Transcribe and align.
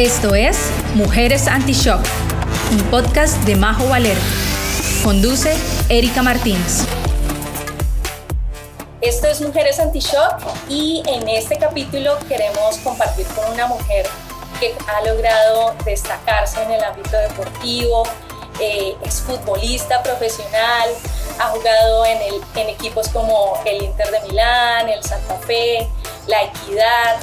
Esto 0.00 0.34
es 0.34 0.56
Mujeres 0.94 1.46
Anti-Shock, 1.46 2.00
un 2.72 2.78
podcast 2.90 3.36
de 3.44 3.54
Majo 3.54 3.86
Valero. 3.86 4.18
Conduce 5.04 5.54
Erika 5.90 6.22
Martínez. 6.22 6.86
Esto 9.02 9.26
es 9.26 9.42
Mujeres 9.42 9.78
Anti-Shock 9.78 10.40
y 10.70 11.02
en 11.06 11.28
este 11.28 11.58
capítulo 11.58 12.16
queremos 12.30 12.78
compartir 12.78 13.26
con 13.36 13.52
una 13.52 13.66
mujer 13.66 14.06
que 14.58 14.74
ha 14.88 15.02
logrado 15.06 15.74
destacarse 15.84 16.62
en 16.62 16.70
el 16.70 16.82
ámbito 16.82 17.18
deportivo, 17.18 18.04
eh, 18.58 18.94
es 19.04 19.20
futbolista 19.20 20.02
profesional, 20.02 20.88
ha 21.38 21.48
jugado 21.48 22.06
en, 22.06 22.20
en 22.56 22.68
equipos 22.70 23.10
como 23.10 23.60
el 23.66 23.82
Inter 23.82 24.10
de 24.10 24.20
Milán, 24.22 24.88
el 24.88 25.04
Santa 25.04 25.36
Fe, 25.46 25.86
la 26.26 26.44
Equidad, 26.44 27.18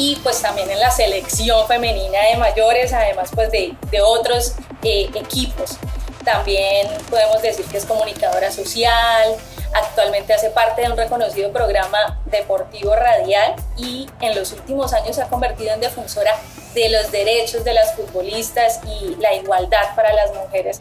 y 0.00 0.14
pues 0.22 0.40
también 0.40 0.70
en 0.70 0.78
la 0.78 0.92
selección 0.92 1.66
femenina 1.66 2.20
de 2.30 2.36
mayores, 2.36 2.92
además 2.92 3.30
pues 3.34 3.50
de, 3.50 3.76
otros 4.00 4.54
eh, 4.84 5.10
equipos. 5.14 5.76
También 6.24 6.86
podemos 7.10 7.42
decir 7.42 7.64
que 7.64 7.78
es 7.78 7.84
comunicadora 7.84 8.52
social, 8.52 9.34
actualmente 9.74 10.32
hace 10.32 10.50
parte 10.50 10.82
de 10.82 10.90
un 10.90 10.96
reconocido 10.96 11.52
programa 11.52 12.20
deportivo 12.26 12.94
radial 12.94 13.56
y 13.76 14.08
en 14.20 14.36
los 14.36 14.52
últimos 14.52 14.92
años 14.92 15.16
se 15.16 15.22
ha 15.22 15.28
convertido 15.28 15.72
en 15.72 15.80
defensora 15.80 16.36
de 16.74 16.90
los 16.90 17.10
derechos 17.10 17.64
de 17.64 17.72
las 17.72 17.96
futbolistas 17.96 18.78
y 18.86 19.16
la 19.16 19.34
igualdad 19.34 19.96
para 19.96 20.12
las 20.12 20.32
mujeres. 20.32 20.80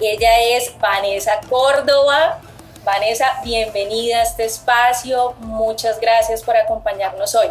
Ella 0.00 0.40
es 0.40 0.76
Vanessa 0.80 1.38
Córdoba. 1.48 2.40
Vanessa, 2.84 3.40
bienvenida 3.44 4.18
a 4.18 4.22
este 4.22 4.46
espacio. 4.46 5.34
Muchas 5.38 6.00
gracias 6.00 6.42
por 6.42 6.56
acompañarnos 6.56 7.36
hoy. 7.36 7.50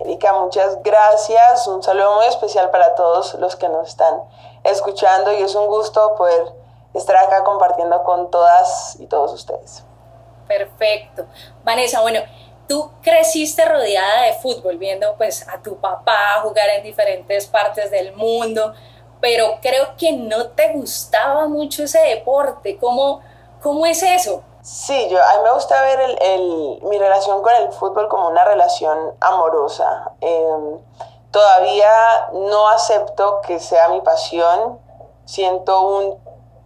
Erika, 0.00 0.32
muchas 0.32 0.82
gracias. 0.82 1.66
Un 1.66 1.82
saludo 1.82 2.16
muy 2.16 2.26
especial 2.26 2.70
para 2.70 2.94
todos 2.94 3.34
los 3.34 3.54
que 3.54 3.68
nos 3.68 3.88
están 3.88 4.22
escuchando 4.64 5.30
y 5.32 5.42
es 5.42 5.54
un 5.54 5.66
gusto 5.66 6.14
poder 6.16 6.54
estar 6.94 7.16
acá 7.16 7.44
compartiendo 7.44 8.02
con 8.02 8.30
todas 8.30 8.96
y 8.98 9.06
todos 9.06 9.32
ustedes. 9.32 9.84
Perfecto. 10.48 11.26
Vanessa, 11.64 12.00
bueno, 12.00 12.20
tú 12.66 12.90
creciste 13.02 13.64
rodeada 13.66 14.22
de 14.22 14.32
fútbol, 14.34 14.78
viendo 14.78 15.14
pues 15.16 15.46
a 15.46 15.60
tu 15.60 15.76
papá 15.76 16.40
jugar 16.42 16.70
en 16.70 16.82
diferentes 16.82 17.46
partes 17.46 17.90
del 17.90 18.14
mundo, 18.16 18.72
pero 19.20 19.58
creo 19.60 19.96
que 19.98 20.12
no 20.12 20.48
te 20.48 20.72
gustaba 20.72 21.46
mucho 21.46 21.84
ese 21.84 22.00
deporte. 22.00 22.78
¿Cómo, 22.78 23.20
cómo 23.60 23.84
es 23.84 24.02
eso? 24.02 24.42
Sí, 24.72 25.08
yo, 25.08 25.18
a 25.20 25.36
mí 25.36 25.42
me 25.42 25.50
gusta 25.50 25.82
ver 25.82 26.16
el, 26.20 26.78
mi 26.84 26.96
relación 26.96 27.42
con 27.42 27.52
el 27.56 27.72
fútbol 27.72 28.06
como 28.06 28.28
una 28.28 28.44
relación 28.44 29.16
amorosa. 29.18 30.12
Em, 30.20 30.78
todavía 31.32 31.90
no 32.34 32.68
acepto 32.68 33.40
que 33.40 33.58
sea 33.58 33.88
mi 33.88 34.00
pasión. 34.00 34.78
Siento 35.24 35.80
un 35.80 36.22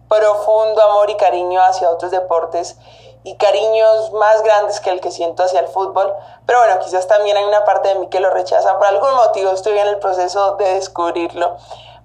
profundo 0.07 0.83
amor 0.83 1.09
y 1.09 1.17
cariño 1.17 1.59
hacia 1.63 1.89
otros 1.89 2.11
deportes 2.11 2.77
y 3.23 3.37
cariños 3.37 4.11
más 4.11 4.43
grandes 4.43 4.79
que 4.81 4.91
el 4.91 5.01
que 5.01 5.09
siento 5.09 5.41
hacia 5.41 5.61
el 5.61 5.67
fútbol. 5.67 6.13
Pero 6.45 6.59
bueno, 6.59 6.77
quizás 6.81 7.07
también 7.07 7.37
hay 7.37 7.45
una 7.45 7.65
parte 7.65 7.87
de 7.87 7.95
mí 7.95 8.07
que 8.09 8.19
lo 8.19 8.29
rechaza. 8.29 8.77
Por 8.77 8.85
algún 8.85 9.15
motivo 9.15 9.49
estoy 9.49 9.79
en 9.79 9.87
el 9.87 9.97
proceso 9.97 10.57
de 10.57 10.75
descubrirlo. 10.75 11.57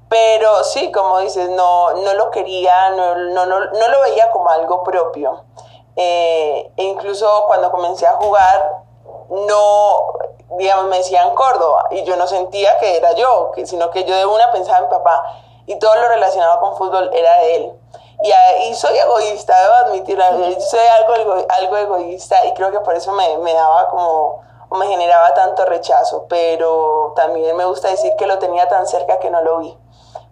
Pero 0.09 0.65
sí, 0.65 0.91
como 0.93 1.19
dices, 1.19 1.51
no, 1.51 1.93
no 1.93 2.15
lo 2.15 2.31
quería, 2.31 2.89
no, 2.89 3.17
no, 3.17 3.45
no, 3.45 3.61
no 3.67 3.89
lo 3.89 4.01
veía 4.01 4.31
como 4.31 4.49
algo 4.49 4.83
propio. 4.83 5.45
Eh, 5.97 6.73
e 6.77 6.83
incluso 6.85 7.45
cuando 7.47 7.71
comencé 7.71 8.07
a 8.07 8.15
jugar, 8.15 8.85
no, 9.31 10.13
digamos, 10.57 10.87
me 10.87 10.99
decían 10.99 11.35
Córdoba 11.35 11.89
y 11.91 12.05
yo 12.05 12.17
no 12.17 12.27
sentía 12.27 12.79
que 12.79 12.97
era 12.97 13.13
yo, 13.13 13.53
que, 13.55 13.67
sino 13.67 13.91
que 13.91 14.05
yo 14.05 14.17
de 14.17 14.27
una 14.27 14.51
pensaba 14.53 14.79
en 14.79 14.89
papá 14.89 15.23
y 15.67 15.79
todo 15.79 15.95
lo 15.97 16.09
relacionado 16.09 16.61
con 16.61 16.77
fútbol 16.77 17.11
era 17.13 17.37
de 17.39 17.57
él. 17.57 17.73
Y, 18.23 18.75
soy 18.75 18.99
egoísta, 18.99 19.59
debo 19.63 19.75
admitirlo, 19.75 20.25
soy 20.61 20.81
algo, 20.99 21.47
algo 21.49 21.77
egoísta 21.77 22.45
y 22.45 22.53
creo 22.53 22.71
que 22.71 22.81
por 22.81 22.95
eso 22.95 23.13
me, 23.13 23.39
me 23.39 23.55
daba 23.55 23.89
como, 23.89 24.43
me 24.73 24.87
generaba 24.87 25.33
tanto 25.33 25.65
rechazo, 25.65 26.27
pero 26.29 27.15
también 27.17 27.57
me 27.57 27.65
gusta 27.65 27.89
decir 27.89 28.13
que 28.19 28.27
lo 28.27 28.39
tenía 28.39 28.69
tan 28.69 28.87
cerca 28.87 29.19
que 29.21 29.31
no 29.31 29.41
lo 29.41 29.59
vi, 29.59 29.79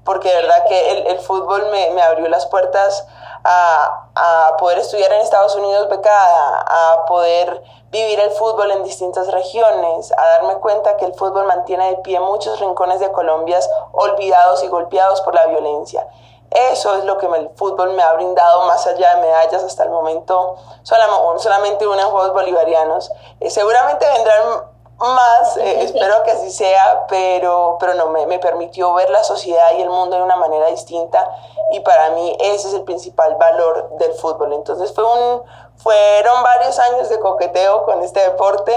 porque 0.05 0.29
de 0.29 0.35
verdad 0.35 0.65
que 0.67 0.91
el, 0.91 1.07
el 1.07 1.19
fútbol 1.21 1.71
me, 1.71 1.91
me 1.91 2.03
abrió 2.03 2.29
las 2.29 2.45
puertas 2.47 3.07
a, 3.45 4.09
a, 4.15 4.57
poder 4.57 4.79
estudiar 4.79 5.13
en 5.13 5.21
Estados 5.21 5.55
Unidos 5.55 5.89
becada, 5.89 6.65
a 6.67 7.07
poder 7.07 7.63
vivir 7.91 8.21
el 8.21 8.31
fútbol 8.33 8.71
en 8.71 8.85
distintas 8.85 9.31
regiones, 9.33 10.13
a 10.13 10.27
darme 10.39 10.57
cuenta 10.57 10.97
que 10.97 11.07
el 11.07 11.15
fútbol 11.15 11.47
mantiene 11.47 11.91
de 11.91 11.97
pie 11.99 12.21
muchos 12.21 12.61
rincones 12.61 13.01
de 13.01 13.11
Colombia 13.13 13.59
olvidados 13.93 14.63
y 14.63 14.69
golpeados 14.69 15.21
por 15.23 15.35
la 15.35 15.47
violencia. 15.47 16.07
Eso 16.51 16.97
es 16.97 17.05
lo 17.05 17.19
que 17.19 17.27
el 17.27 17.51
fútbol 17.57 17.93
me 17.93 18.03
ha 18.03 18.13
brindado 18.15 18.67
más 18.67 18.87
allá 18.87 19.17
de 19.17 19.21
medallas 19.21 19.63
hasta 19.63 19.85
el 19.85 19.91
momento, 19.91 20.57
solamente 20.83 21.85
en 21.85 21.91
Juegos 21.91 22.33
Bolivarianos. 22.33 23.13
Eh, 23.41 23.51
seguramente 23.51 24.07
vendrán 24.15 24.63
más, 24.99 25.57
eh, 25.59 25.83
espero 25.83 26.23
que 26.25 26.33
así 26.33 26.51
sea, 26.51 27.07
pero, 27.09 27.77
pero 27.79 27.95
no, 27.95 28.09
me, 28.09 28.27
me, 28.27 28.39
permitió 28.39 28.93
ver 28.95 29.11
la 29.11 29.23
sociedad 29.23 29.71
y 29.77 29.83
el 29.83 29.91
mundo 29.91 30.17
de 30.17 30.23
una 30.23 30.37
manera 30.37 30.67
distinta 30.67 31.25
y 31.71 31.81
para 31.81 32.11
mí 32.11 32.37
ese 32.41 32.69
es 32.69 32.75
el 32.75 32.83
principal 32.83 33.37
valor 33.37 33.91
del 33.99 34.13
fútbol. 34.15 34.53
Entonces 34.55 34.93
fue 34.93 35.05
un, 35.05 35.43
fueron 35.77 36.43
varios 36.43 36.79
años 36.81 37.09
de 37.09 37.21
coqueteo 37.21 37.85
con 37.85 38.03
este 38.03 38.21
deporte 38.21 38.77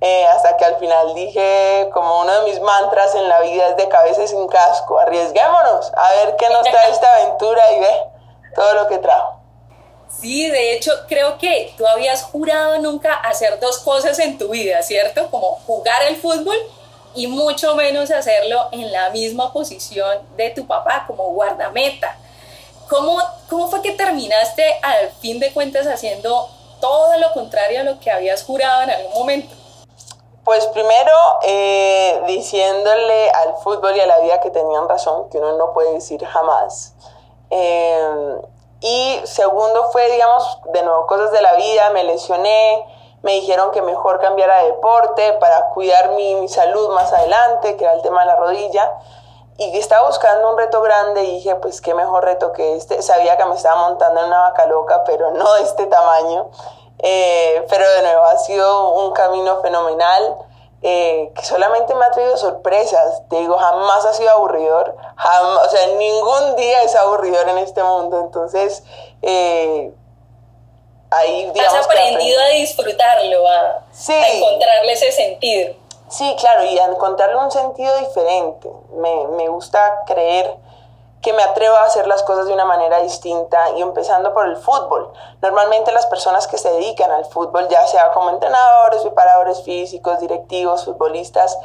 eh, 0.00 0.26
hasta 0.26 0.56
que 0.56 0.64
al 0.64 0.74
final 0.76 1.14
dije 1.14 1.88
como 1.92 2.22
uno 2.22 2.32
de 2.40 2.42
mis 2.50 2.60
mantras 2.60 3.14
en 3.14 3.28
la 3.28 3.40
vida 3.40 3.68
es 3.68 3.76
de 3.76 3.88
cabeza 3.88 4.26
sin 4.26 4.48
casco, 4.48 4.98
arriesguémonos 4.98 5.92
a 5.94 6.10
ver 6.16 6.34
qué 6.34 6.50
nos 6.50 6.62
trae 6.62 6.90
esta 6.90 7.06
aventura 7.14 7.62
y 7.72 7.80
ve 7.80 8.10
todo 8.56 8.74
lo 8.74 8.88
que 8.88 8.98
trajo. 8.98 9.31
Sí, 10.20 10.48
de 10.48 10.74
hecho, 10.74 10.92
creo 11.08 11.36
que 11.38 11.74
tú 11.76 11.86
habías 11.86 12.22
jurado 12.22 12.78
nunca 12.78 13.14
hacer 13.14 13.58
dos 13.58 13.78
cosas 13.78 14.18
en 14.18 14.38
tu 14.38 14.48
vida, 14.48 14.82
¿cierto? 14.82 15.30
Como 15.30 15.56
jugar 15.66 16.02
el 16.04 16.16
fútbol 16.16 16.56
y 17.14 17.26
mucho 17.26 17.74
menos 17.74 18.10
hacerlo 18.10 18.68
en 18.72 18.92
la 18.92 19.10
misma 19.10 19.52
posición 19.52 20.20
de 20.36 20.50
tu 20.50 20.66
papá, 20.66 21.04
como 21.06 21.24
guardameta. 21.30 22.16
¿Cómo, 22.88 23.18
cómo 23.48 23.68
fue 23.68 23.82
que 23.82 23.92
terminaste 23.92 24.78
al 24.82 25.10
fin 25.20 25.40
de 25.40 25.52
cuentas 25.52 25.86
haciendo 25.86 26.48
todo 26.80 27.18
lo 27.18 27.32
contrario 27.32 27.80
a 27.80 27.84
lo 27.84 27.98
que 27.98 28.10
habías 28.10 28.44
jurado 28.44 28.82
en 28.82 28.90
algún 28.90 29.14
momento? 29.14 29.54
Pues 30.44 30.66
primero, 30.66 31.12
eh, 31.42 32.20
diciéndole 32.26 33.30
al 33.30 33.54
fútbol 33.62 33.96
y 33.96 34.00
a 34.00 34.06
la 34.06 34.18
vida 34.20 34.40
que 34.40 34.50
tenían 34.50 34.88
razón, 34.88 35.30
que 35.30 35.38
uno 35.38 35.56
no 35.56 35.72
puede 35.72 35.94
decir 35.94 36.24
jamás. 36.24 36.94
Eh, 37.50 38.36
y 38.82 39.20
segundo 39.24 39.90
fue, 39.92 40.10
digamos, 40.10 40.58
de 40.72 40.82
nuevo, 40.82 41.06
cosas 41.06 41.30
de 41.30 41.40
la 41.40 41.54
vida, 41.54 41.90
me 41.90 42.02
lesioné, 42.02 42.84
me 43.22 43.34
dijeron 43.34 43.70
que 43.70 43.80
mejor 43.80 44.18
cambiara 44.20 44.58
de 44.62 44.72
deporte 44.72 45.34
para 45.34 45.68
cuidar 45.68 46.10
mi, 46.10 46.34
mi 46.34 46.48
salud 46.48 46.92
más 46.92 47.12
adelante, 47.12 47.76
que 47.76 47.84
era 47.84 47.92
el 47.92 48.02
tema 48.02 48.22
de 48.22 48.26
la 48.26 48.36
rodilla. 48.36 48.92
Y 49.56 49.78
estaba 49.78 50.08
buscando 50.08 50.50
un 50.50 50.58
reto 50.58 50.82
grande 50.82 51.22
y 51.22 51.34
dije, 51.34 51.54
pues 51.56 51.80
qué 51.80 51.94
mejor 51.94 52.24
reto 52.24 52.50
que 52.50 52.74
este. 52.74 53.00
Sabía 53.02 53.36
que 53.36 53.44
me 53.44 53.54
estaba 53.54 53.88
montando 53.88 54.20
en 54.20 54.26
una 54.26 54.40
vaca 54.40 54.66
loca, 54.66 55.04
pero 55.04 55.30
no 55.30 55.54
de 55.54 55.62
este 55.62 55.86
tamaño. 55.86 56.50
Eh, 56.98 57.64
pero 57.68 57.88
de 57.88 58.02
nuevo, 58.02 58.24
ha 58.24 58.38
sido 58.38 58.94
un 58.94 59.12
camino 59.12 59.60
fenomenal. 59.60 60.38
Eh, 60.84 61.30
que 61.36 61.44
solamente 61.44 61.94
me 61.94 62.04
ha 62.04 62.10
traído 62.10 62.36
sorpresas. 62.36 63.22
Te 63.28 63.36
digo, 63.36 63.56
jamás 63.56 64.04
ha 64.04 64.14
sido 64.14 64.30
aburridor, 64.30 64.96
jamás, 65.16 65.66
o 65.66 65.70
sea, 65.70 65.86
ningún 65.96 66.56
día 66.56 66.82
es 66.82 66.96
aburridor 66.96 67.48
en 67.50 67.58
este 67.58 67.82
mundo. 67.84 68.20
Entonces, 68.20 68.82
eh, 69.22 69.92
ahí 71.10 71.50
digamos. 71.54 71.74
Has 71.78 71.86
aprendido 71.86 72.40
a 72.40 72.48
disfrutarlo, 72.48 73.46
a, 73.48 73.84
encontrarle 74.08 74.92
ese 74.92 75.12
sentido. 75.12 75.74
Sí, 76.08 76.36
claro, 76.38 76.64
y 76.64 76.78
a 76.78 76.86
encontrarle 76.86 77.36
un 77.36 77.50
sentido 77.52 77.96
diferente. 77.98 78.68
Me, 78.96 79.28
me 79.28 79.48
gusta 79.48 80.02
creer 80.04 80.56
que 81.22 81.32
me 81.32 81.42
atrevo 81.42 81.76
a 81.76 81.84
hacer 81.84 82.08
las 82.08 82.24
cosas 82.24 82.46
de 82.46 82.52
una 82.52 82.64
manera 82.64 83.00
distinta 83.00 83.70
y 83.76 83.80
empezando 83.80 84.34
por 84.34 84.46
el 84.46 84.56
fútbol. 84.56 85.12
Normalmente 85.40 85.92
las 85.92 86.06
personas 86.06 86.48
que 86.48 86.58
se 86.58 86.70
dedican 86.72 87.12
al 87.12 87.24
fútbol, 87.24 87.68
ya 87.68 87.86
sea 87.86 88.10
como 88.10 88.30
entrenadores, 88.30 89.02
preparadores 89.02 89.62
físicos, 89.62 90.18
directivos, 90.18 90.84
futbolistas, 90.84 91.56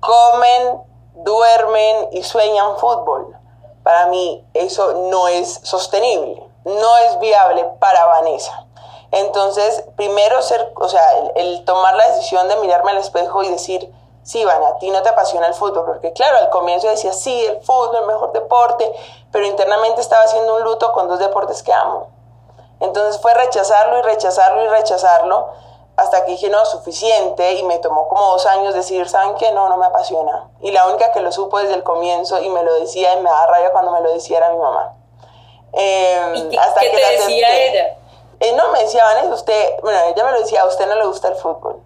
comen, 0.00 0.82
duermen 1.12 2.08
y 2.12 2.22
sueñan 2.22 2.78
fútbol. 2.78 3.36
Para 3.82 4.06
mí 4.06 4.46
eso 4.54 4.94
no 5.10 5.28
es 5.28 5.60
sostenible, 5.62 6.42
no 6.64 6.96
es 7.06 7.18
viable 7.18 7.64
para 7.78 8.06
Vanessa. 8.06 8.66
Entonces, 9.10 9.84
primero 9.96 10.40
ser, 10.40 10.72
o 10.76 10.88
sea, 10.88 11.02
el, 11.18 11.32
el 11.34 11.64
tomar 11.64 11.96
la 11.96 12.06
decisión 12.08 12.48
de 12.48 12.56
mirarme 12.56 12.92
al 12.92 12.98
espejo 12.98 13.42
y 13.42 13.48
decir, 13.48 13.92
sí, 14.22 14.44
Van, 14.44 14.62
a 14.62 14.78
ti 14.78 14.90
no 14.90 15.02
te 15.02 15.08
apasiona 15.08 15.46
el 15.46 15.54
fútbol, 15.54 15.84
porque 15.86 16.12
claro, 16.12 16.38
al 16.38 16.50
comienzo 16.50 16.88
decía, 16.88 17.12
sí, 17.12 17.46
el 17.46 17.60
fútbol, 17.62 17.96
el 17.96 18.06
mejor 18.06 18.32
deporte, 18.32 18.92
pero 19.32 19.46
internamente 19.46 20.00
estaba 20.00 20.24
haciendo 20.24 20.56
un 20.56 20.62
luto 20.62 20.92
con 20.92 21.08
dos 21.08 21.18
deportes 21.18 21.62
que 21.62 21.72
amo. 21.72 22.08
Entonces 22.80 23.20
fue 23.20 23.34
rechazarlo 23.34 23.98
y 23.98 24.02
rechazarlo 24.02 24.64
y 24.64 24.68
rechazarlo, 24.68 25.48
hasta 25.96 26.24
que 26.24 26.32
dije, 26.32 26.48
no, 26.48 26.64
suficiente, 26.64 27.52
y 27.52 27.62
me 27.64 27.78
tomó 27.78 28.08
como 28.08 28.32
dos 28.32 28.46
años 28.46 28.72
decir, 28.72 29.06
¿saben 29.08 29.34
qué? 29.34 29.52
No, 29.52 29.68
no 29.68 29.76
me 29.76 29.86
apasiona. 29.86 30.48
Y 30.60 30.70
la 30.70 30.86
única 30.86 31.12
que 31.12 31.20
lo 31.20 31.30
supo 31.30 31.58
desde 31.58 31.74
el 31.74 31.82
comienzo 31.82 32.40
y 32.40 32.48
me 32.48 32.62
lo 32.62 32.74
decía 32.80 33.12
y 33.14 33.20
me 33.20 33.28
daba 33.28 33.46
rabia 33.48 33.70
cuando 33.70 33.90
me 33.92 34.00
lo 34.00 34.10
decía 34.10 34.38
era 34.38 34.50
mi 34.50 34.58
mamá. 34.58 34.94
Eh, 35.72 36.48
qué, 36.50 36.58
hasta 36.58 36.80
que 36.80 36.90
te 36.90 36.96
decía 36.96 37.66
ella? 37.66 37.96
Eh, 38.40 38.52
no, 38.52 38.72
me 38.72 38.80
decía, 38.80 39.04
Vanessa, 39.04 39.34
usted, 39.34 39.74
bueno, 39.82 39.98
ella 40.06 40.24
me 40.24 40.32
lo 40.32 40.40
decía, 40.40 40.62
a 40.62 40.66
usted 40.66 40.86
no 40.86 40.94
le 40.94 41.04
gusta 41.04 41.28
el 41.28 41.36
fútbol. 41.36 41.82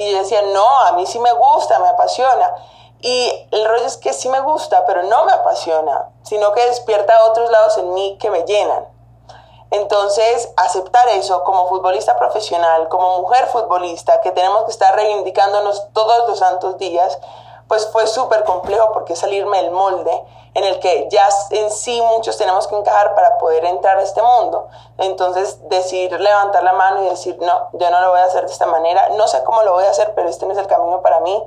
Y 0.00 0.12
yo 0.12 0.18
decía, 0.20 0.40
no, 0.40 0.80
a 0.86 0.92
mí 0.92 1.04
sí 1.04 1.18
me 1.18 1.30
gusta, 1.34 1.78
me 1.78 1.88
apasiona. 1.88 2.54
Y 3.02 3.46
el 3.50 3.66
rollo 3.66 3.84
es 3.84 3.98
que 3.98 4.14
sí 4.14 4.30
me 4.30 4.40
gusta, 4.40 4.86
pero 4.86 5.02
no 5.02 5.26
me 5.26 5.32
apasiona, 5.32 6.08
sino 6.22 6.54
que 6.54 6.64
despierta 6.64 7.26
otros 7.26 7.50
lados 7.50 7.76
en 7.76 7.92
mí 7.92 8.16
que 8.18 8.30
me 8.30 8.44
llenan. 8.44 8.88
Entonces, 9.70 10.54
aceptar 10.56 11.06
eso 11.10 11.44
como 11.44 11.68
futbolista 11.68 12.16
profesional, 12.16 12.88
como 12.88 13.18
mujer 13.18 13.46
futbolista, 13.48 14.22
que 14.22 14.32
tenemos 14.32 14.64
que 14.64 14.70
estar 14.70 14.94
reivindicándonos 14.94 15.92
todos 15.92 16.26
los 16.30 16.38
santos 16.38 16.78
días, 16.78 17.18
pues 17.70 17.86
fue 17.92 18.04
súper 18.08 18.42
complejo 18.42 18.90
porque 18.92 19.14
salirme 19.14 19.62
del 19.62 19.70
molde 19.70 20.10
en 20.54 20.64
el 20.64 20.80
que 20.80 21.06
ya 21.08 21.28
en 21.50 21.70
sí 21.70 22.02
muchos 22.02 22.36
tenemos 22.36 22.66
que 22.66 22.74
encajar 22.74 23.14
para 23.14 23.38
poder 23.38 23.64
entrar 23.64 23.96
a 23.96 24.02
este 24.02 24.20
mundo. 24.20 24.66
Entonces, 24.98 25.60
decir, 25.68 26.10
levantar 26.18 26.64
la 26.64 26.72
mano 26.72 27.04
y 27.04 27.10
decir, 27.10 27.38
no, 27.40 27.68
yo 27.74 27.88
no 27.92 28.00
lo 28.00 28.10
voy 28.10 28.18
a 28.18 28.24
hacer 28.24 28.44
de 28.44 28.50
esta 28.50 28.66
manera, 28.66 29.10
no 29.10 29.28
sé 29.28 29.44
cómo 29.44 29.62
lo 29.62 29.74
voy 29.74 29.84
a 29.84 29.90
hacer, 29.90 30.14
pero 30.16 30.28
este 30.28 30.46
no 30.46 30.52
es 30.52 30.58
el 30.58 30.66
camino 30.66 31.00
para 31.00 31.20
mí, 31.20 31.40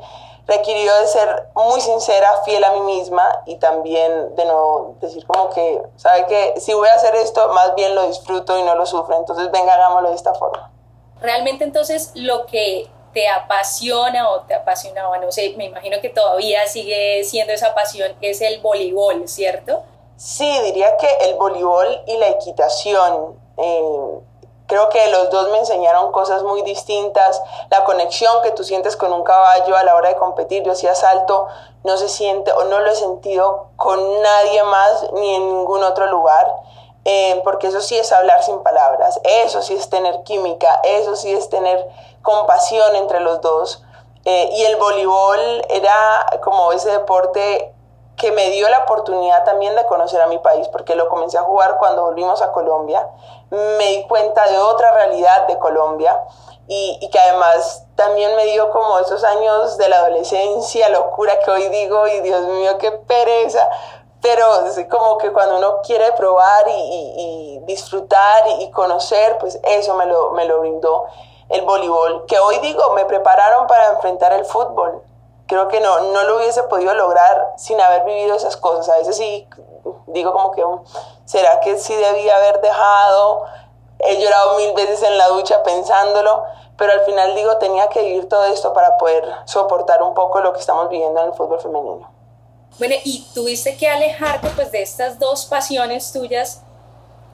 requirió 0.47 0.95
de 1.01 1.07
ser 1.07 1.49
muy 1.55 1.81
sincera, 1.81 2.41
fiel 2.45 2.63
a 2.63 2.71
mí 2.71 2.79
misma 2.79 3.41
y 3.45 3.57
también 3.57 4.33
de 4.37 4.45
no 4.45 4.95
decir 5.01 5.27
como 5.27 5.49
que, 5.49 5.83
¿sabe 5.97 6.25
que 6.27 6.53
Si 6.61 6.73
voy 6.73 6.87
a 6.87 6.93
hacer 6.93 7.15
esto, 7.15 7.49
más 7.49 7.75
bien 7.75 7.95
lo 7.95 8.07
disfruto 8.07 8.57
y 8.57 8.63
no 8.63 8.75
lo 8.75 8.85
sufro, 8.85 9.17
entonces 9.17 9.51
venga, 9.51 9.73
hagámoslo 9.73 10.07
de 10.07 10.15
esta 10.15 10.33
forma. 10.35 10.71
Realmente 11.19 11.65
entonces 11.65 12.11
lo 12.15 12.45
que 12.45 12.89
te 13.13 13.27
apasiona 13.27 14.29
o 14.29 14.41
te 14.41 14.55
apasionaba, 14.55 15.17
no 15.19 15.31
sé, 15.31 15.53
me 15.57 15.65
imagino 15.65 16.01
que 16.01 16.09
todavía 16.09 16.67
sigue 16.67 17.23
siendo 17.23 17.53
esa 17.53 17.73
pasión, 17.73 18.13
es 18.21 18.41
el 18.41 18.59
voleibol, 18.61 19.27
¿cierto? 19.27 19.83
Sí, 20.17 20.59
diría 20.63 20.95
que 20.97 21.07
el 21.21 21.35
voleibol 21.35 22.01
y 22.07 22.17
la 22.17 22.29
equitación. 22.29 23.37
Eh, 23.57 24.19
creo 24.67 24.89
que 24.89 25.07
los 25.07 25.29
dos 25.29 25.49
me 25.49 25.59
enseñaron 25.59 26.11
cosas 26.11 26.43
muy 26.43 26.61
distintas. 26.61 27.41
La 27.69 27.83
conexión 27.83 28.41
que 28.41 28.51
tú 28.51 28.63
sientes 28.63 28.95
con 28.95 29.11
un 29.13 29.23
caballo 29.23 29.75
a 29.75 29.83
la 29.83 29.95
hora 29.95 30.09
de 30.09 30.15
competir, 30.15 30.63
yo 30.63 30.71
hacía 30.71 30.95
salto, 30.95 31.47
no 31.83 31.97
se 31.97 32.09
siente 32.09 32.51
o 32.51 32.63
no 32.63 32.79
lo 32.79 32.91
he 32.91 32.95
sentido 32.95 33.67
con 33.75 34.21
nadie 34.21 34.63
más 34.63 35.11
ni 35.13 35.35
en 35.35 35.47
ningún 35.57 35.83
otro 35.83 36.07
lugar. 36.07 36.55
Eh, 37.05 37.41
porque 37.43 37.67
eso 37.67 37.81
sí 37.81 37.97
es 37.97 38.13
hablar 38.13 38.43
sin 38.43 38.63
palabras, 38.63 39.19
eso 39.23 39.61
sí 39.61 39.75
es 39.75 39.89
tener 39.89 40.23
química, 40.23 40.79
eso 40.83 41.17
sí 41.17 41.33
es 41.33 41.49
tener 41.49 41.85
compasión 42.21 42.95
entre 42.95 43.19
los 43.19 43.41
dos. 43.41 43.83
Eh, 44.25 44.49
y 44.53 44.63
el 44.63 44.77
voleibol 44.77 45.65
era 45.69 46.25
como 46.41 46.71
ese 46.71 46.91
deporte 46.91 47.73
que 48.15 48.31
me 48.31 48.51
dio 48.51 48.69
la 48.69 48.79
oportunidad 48.79 49.43
también 49.43 49.75
de 49.75 49.85
conocer 49.85 50.21
a 50.21 50.27
mi 50.27 50.37
país, 50.37 50.69
porque 50.69 50.95
lo 50.95 51.09
comencé 51.09 51.37
a 51.37 51.41
jugar 51.41 51.77
cuando 51.77 52.03
volvimos 52.03 52.41
a 52.41 52.53
Colombia. 52.53 53.05
Me 53.49 53.85
di 53.87 54.03
cuenta 54.07 54.47
de 54.47 54.59
otra 54.59 54.93
realidad 54.93 55.47
de 55.47 55.59
Colombia 55.59 56.23
y, 56.67 56.99
y, 57.01 57.09
que 57.09 57.19
además 57.19 57.85
también 57.95 58.35
me 58.37 58.45
dio 58.45 58.71
como 58.71 58.97
esos 58.99 59.25
años 59.25 59.77
de 59.77 59.89
la 59.89 59.97
adolescencia, 59.97 60.87
locura 60.89 61.33
que 61.43 61.51
hoy 61.51 61.67
digo, 61.67 62.07
y 62.07 62.21
Dios 62.21 62.41
mío, 62.43 62.77
qué 62.77 62.91
pereza, 62.91 63.69
pero 64.23 64.65
es 64.65 64.87
como 64.87 65.17
que 65.17 65.33
cuando 65.33 65.57
uno 65.57 65.81
quiere 65.81 66.13
probar 66.13 66.63
y, 66.69 67.59
disfrutar 67.65 68.43
y, 68.59 68.71
conocer, 68.71 69.37
pues 69.37 69.59
eso 69.63 69.95
me 69.95 70.05
lo, 70.05 70.31
me 70.31 70.45
lo 70.45 70.61
brindó 70.61 71.05
el 71.49 71.61
voleibol, 71.63 72.25
que 72.25 72.39
hoy 72.39 72.57
digo, 72.59 72.91
me 72.91 73.03
prepararon 73.03 73.67
para 73.67 73.89
enfrentar 73.89 74.31
el 74.31 74.45
fútbol. 74.45 75.03
Creo 75.45 75.67
que 75.67 75.81
no, 75.81 75.99
no 76.13 76.23
lo 76.23 76.37
hubiese 76.37 76.63
podido 76.63 76.93
lograr 76.93 77.53
sin 77.57 77.79
haber 77.81 78.05
vivido 78.05 78.35
esas 78.35 78.55
cosas. 78.55 78.87
A 78.87 78.97
veces 78.97 79.17
sí 79.17 79.47
digo 80.07 80.31
como 80.31 80.51
que, 80.51 80.63
um, 80.63 80.83
¿será 81.25 81.59
que 81.59 81.77
sí 81.77 81.93
debía 81.93 82.37
haber 82.37 82.61
dejado? 82.61 83.43
He 83.99 84.21
llorado 84.21 84.55
mil 84.55 84.73
veces 84.73 85.03
en 85.03 85.17
la 85.17 85.27
ducha 85.27 85.63
pensándolo, 85.63 86.43
pero 86.77 86.93
al 86.93 87.01
final 87.01 87.35
digo, 87.35 87.57
tenía 87.57 87.89
que 87.89 88.01
vivir 88.01 88.29
todo 88.29 88.45
esto 88.45 88.71
para 88.71 88.97
poder 88.97 89.29
soportar 89.45 90.01
un 90.01 90.13
poco 90.13 90.39
lo 90.39 90.53
que 90.53 90.59
estamos 90.59 90.87
viviendo 90.87 91.19
en 91.19 91.27
el 91.27 91.33
fútbol 91.33 91.59
femenino. 91.59 92.12
Bueno, 92.79 92.95
y 93.03 93.25
tuviste 93.33 93.77
que 93.77 93.87
alejarte 93.87 94.49
pues 94.55 94.71
de 94.71 94.81
estas 94.81 95.19
dos 95.19 95.45
pasiones 95.45 96.11
tuyas 96.11 96.61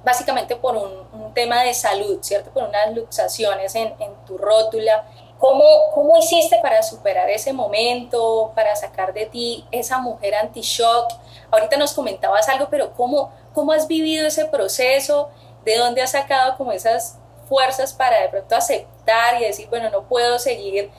básicamente 0.04 0.56
por 0.56 0.76
un, 0.76 1.10
tema 1.34 1.64
de 1.64 1.74
salud, 1.76 2.18
¿cierto? 2.22 2.50
Por 2.50 2.64
unas 2.64 2.94
luxaciones 2.96 3.76
en, 3.76 3.94
tu 4.26 4.38
rótula. 4.38 5.06
¿Cómo, 5.38 5.64
¿Cómo 5.94 6.18
hiciste 6.18 6.58
para 6.62 6.82
superar 6.82 7.30
ese 7.30 7.54
momento, 7.54 8.52
para 8.56 8.76
sacar 8.76 9.14
de 9.14 9.28
ti 9.28 9.66
esa 9.72 10.00
mujer 10.00 10.36
anti-shock? 10.36 11.14
Ahorita 11.52 11.78
nos 11.78 11.94
comentabas 11.94 12.50
algo, 12.50 12.68
pero 12.70 12.94
¿cómo, 12.94 13.32
¿cómo 13.54 13.72
has 13.72 13.88
vivido 13.88 14.28
ese 14.28 14.46
proceso? 14.46 15.30
¿De 15.64 15.78
dónde 15.78 16.02
has 16.02 16.12
sacado 16.12 16.58
como 16.58 16.72
esas 16.72 17.20
fuerzas 17.48 17.94
para 17.94 18.22
de 18.22 18.30
pronto 18.30 18.56
aceptar 18.56 19.40
y 19.40 19.46
decir, 19.46 19.70
bueno, 19.70 19.90
no 19.92 20.04
puedo 20.04 20.40
seguir 20.40 20.92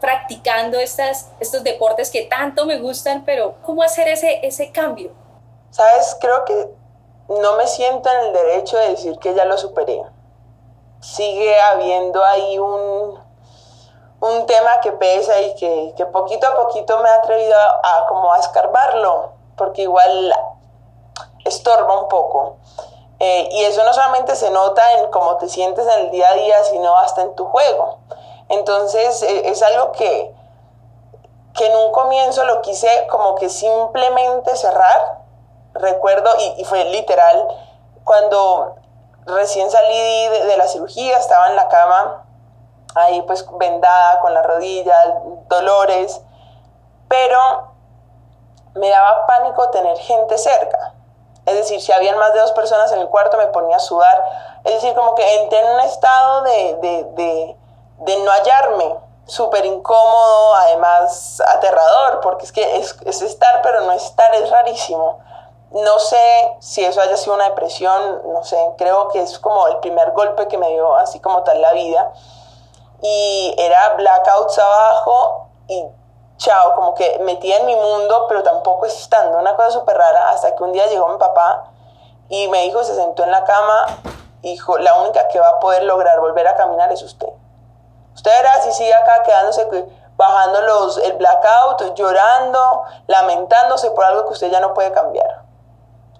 practicando 0.00 0.78
estas, 0.78 1.30
estos 1.40 1.62
deportes 1.62 2.10
que 2.10 2.22
tanto 2.22 2.66
me 2.66 2.78
gustan, 2.78 3.24
pero 3.24 3.56
¿cómo 3.62 3.82
hacer 3.82 4.08
ese, 4.08 4.44
ese 4.46 4.72
cambio? 4.72 5.12
Sabes, 5.70 6.16
creo 6.20 6.44
que 6.44 6.68
no 7.28 7.56
me 7.56 7.66
siento 7.66 8.10
en 8.10 8.26
el 8.26 8.32
derecho 8.32 8.76
de 8.78 8.90
decir 8.90 9.18
que 9.18 9.34
ya 9.34 9.44
lo 9.44 9.56
superé. 9.56 10.02
Sigue 11.00 11.60
habiendo 11.60 12.24
ahí 12.24 12.58
un, 12.58 13.18
un 14.20 14.46
tema 14.46 14.80
que 14.82 14.92
pesa 14.92 15.40
y 15.40 15.54
que, 15.54 15.94
que, 15.96 16.06
poquito 16.06 16.46
a 16.46 16.56
poquito 16.56 16.98
me 16.98 17.08
ha 17.08 17.14
atrevido 17.16 17.56
a, 17.56 18.06
como 18.08 18.32
a 18.32 18.38
escarbarlo, 18.38 19.32
porque 19.56 19.82
igual 19.82 20.34
estorba 21.44 22.00
un 22.00 22.08
poco. 22.08 22.56
Eh, 23.18 23.48
y 23.52 23.64
eso 23.64 23.84
no 23.84 23.92
solamente 23.92 24.34
se 24.34 24.50
nota 24.50 24.82
en 24.94 25.10
cómo 25.10 25.36
te 25.36 25.48
sientes 25.48 25.86
en 25.86 26.06
el 26.06 26.10
día 26.10 26.28
a 26.30 26.34
día, 26.34 26.64
sino 26.64 26.96
hasta 26.96 27.22
en 27.22 27.34
tu 27.34 27.44
juego. 27.44 27.98
Entonces 28.50 29.22
e, 29.22 29.48
es 29.48 29.62
algo 29.62 29.92
que, 29.92 30.34
que 31.54 31.66
en 31.66 31.76
un 31.76 31.92
comienzo 31.92 32.44
lo 32.44 32.60
quise 32.60 33.06
como 33.08 33.36
que 33.36 33.48
simplemente 33.48 34.54
cerrar. 34.56 35.20
Recuerdo, 35.72 36.30
y, 36.58 36.64
fue 36.64 36.84
literal, 36.86 37.46
cuando 38.04 38.74
recién 39.24 39.70
salí 39.70 40.28
de, 40.28 40.56
la 40.56 40.66
cirugía, 40.66 41.16
estaba 41.16 41.48
en 41.48 41.56
la 41.56 41.68
cama, 41.68 42.24
ahí 42.96 43.22
pues 43.22 43.46
vendada 43.52 44.18
con 44.18 44.34
la 44.34 44.42
rodilla, 44.42 44.96
dolores, 45.48 46.20
pero 47.08 47.38
me 48.74 48.90
daba 48.90 49.26
pánico 49.28 49.70
tener 49.70 49.96
gente 49.98 50.36
cerca. 50.38 50.94
Es 51.46 51.54
decir, 51.54 51.80
si 51.80 51.92
habían 51.92 52.18
más 52.18 52.34
de 52.34 52.40
dos 52.40 52.52
personas 52.52 52.90
en 52.90 52.98
el 52.98 53.08
cuarto 53.08 53.36
me 53.36 53.46
ponía 53.46 53.76
a 53.76 53.80
sudar. 53.80 54.24
Es 54.64 54.74
decir, 54.74 54.94
como 54.94 55.14
que 55.14 55.40
entré 55.40 55.60
en 55.60 55.70
un 55.70 55.80
estado 55.80 56.42
de 56.42 57.04
de 57.14 57.56
no 58.00 58.30
hallarme, 58.30 58.96
súper 59.26 59.64
incómodo, 59.64 60.54
además 60.56 61.40
aterrador, 61.46 62.20
porque 62.20 62.44
es 62.44 62.52
que 62.52 62.76
es, 62.78 63.22
estar, 63.22 63.62
pero 63.62 63.82
no 63.82 63.92
estar, 63.92 64.34
es 64.34 64.50
rarísimo. 64.50 65.20
No 65.70 65.98
sé 66.00 66.56
si 66.58 66.84
eso 66.84 67.00
haya 67.00 67.16
sido 67.16 67.34
una 67.34 67.44
depresión, 67.44 68.22
no 68.32 68.42
sé, 68.42 68.58
creo 68.76 69.08
que 69.08 69.22
es 69.22 69.38
como 69.38 69.68
el 69.68 69.78
primer 69.78 70.10
golpe 70.12 70.48
que 70.48 70.58
me 70.58 70.68
dio 70.68 70.96
así 70.96 71.20
como 71.20 71.44
tal 71.44 71.60
la 71.60 71.72
vida. 71.72 72.12
Y 73.02 73.54
era 73.56 73.94
blackouts 73.94 74.58
abajo 74.58 75.48
y 75.68 75.84
chao, 76.38 76.74
como 76.74 76.94
que 76.94 77.18
metía 77.20 77.58
en 77.58 77.66
mi 77.66 77.76
mundo, 77.76 78.26
pero 78.28 78.42
tampoco 78.42 78.86
estando, 78.86 79.38
una 79.38 79.54
cosa 79.54 79.70
súper 79.70 79.96
rara, 79.96 80.30
hasta 80.30 80.56
que 80.56 80.62
un 80.62 80.72
día 80.72 80.86
llegó 80.86 81.06
mi 81.08 81.18
papá 81.18 81.70
y 82.28 82.48
me 82.48 82.62
dijo, 82.62 82.82
se 82.82 82.94
sentó 82.94 83.22
en 83.24 83.30
la 83.30 83.44
cama, 83.44 83.86
dijo, 84.42 84.78
la 84.78 84.98
única 85.00 85.28
que 85.28 85.38
va 85.38 85.48
a 85.50 85.60
poder 85.60 85.84
lograr 85.84 86.18
volver 86.20 86.48
a 86.48 86.56
caminar 86.56 86.90
es 86.90 87.02
usted. 87.02 87.28
Usted 88.20 88.32
verá 88.32 88.60
si 88.60 88.70
sigue 88.72 88.92
acá 88.92 89.22
quedándose, 89.22 89.66
bajando 90.16 90.60
los, 90.60 90.98
el 90.98 91.14
blackout, 91.14 91.94
llorando, 91.94 92.82
lamentándose 93.06 93.90
por 93.92 94.04
algo 94.04 94.26
que 94.26 94.34
usted 94.34 94.50
ya 94.50 94.60
no 94.60 94.74
puede 94.74 94.92
cambiar. 94.92 95.40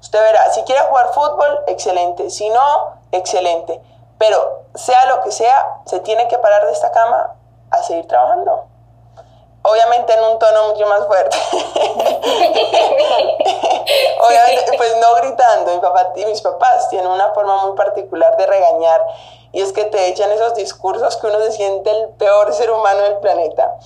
Usted 0.00 0.18
verá, 0.18 0.50
si 0.50 0.62
quiere 0.62 0.80
jugar 0.84 1.12
fútbol, 1.12 1.62
excelente. 1.66 2.30
Si 2.30 2.48
no, 2.48 2.94
excelente. 3.12 3.82
Pero 4.16 4.62
sea 4.74 5.04
lo 5.14 5.20
que 5.20 5.30
sea, 5.30 5.82
se 5.84 6.00
tiene 6.00 6.26
que 6.26 6.38
parar 6.38 6.64
de 6.64 6.72
esta 6.72 6.90
cama 6.90 7.34
a 7.70 7.82
seguir 7.82 8.08
trabajando. 8.08 8.64
Obviamente 9.60 10.14
en 10.14 10.24
un 10.24 10.38
tono 10.38 10.68
mucho 10.68 10.86
más 10.86 11.06
fuerte. 11.06 11.36
Obviamente, 14.26 14.72
pues 14.74 14.96
no 14.96 15.16
gritando. 15.16 15.74
Mi 15.74 15.80
papá 15.80 16.12
y 16.16 16.24
mis 16.24 16.40
papás 16.40 16.88
tienen 16.88 17.10
una 17.10 17.28
forma 17.34 17.66
muy 17.66 17.76
particular 17.76 18.38
de 18.38 18.46
regañar 18.46 19.04
y 19.52 19.60
es 19.60 19.72
que 19.72 19.84
te 19.84 20.08
echan 20.08 20.30
esos 20.30 20.54
discursos 20.54 21.16
que 21.16 21.26
uno 21.26 21.40
se 21.40 21.52
siente 21.52 21.90
el 21.90 22.08
peor 22.10 22.52
ser 22.52 22.70
humano 22.70 23.02
del 23.02 23.18
planeta. 23.18 23.76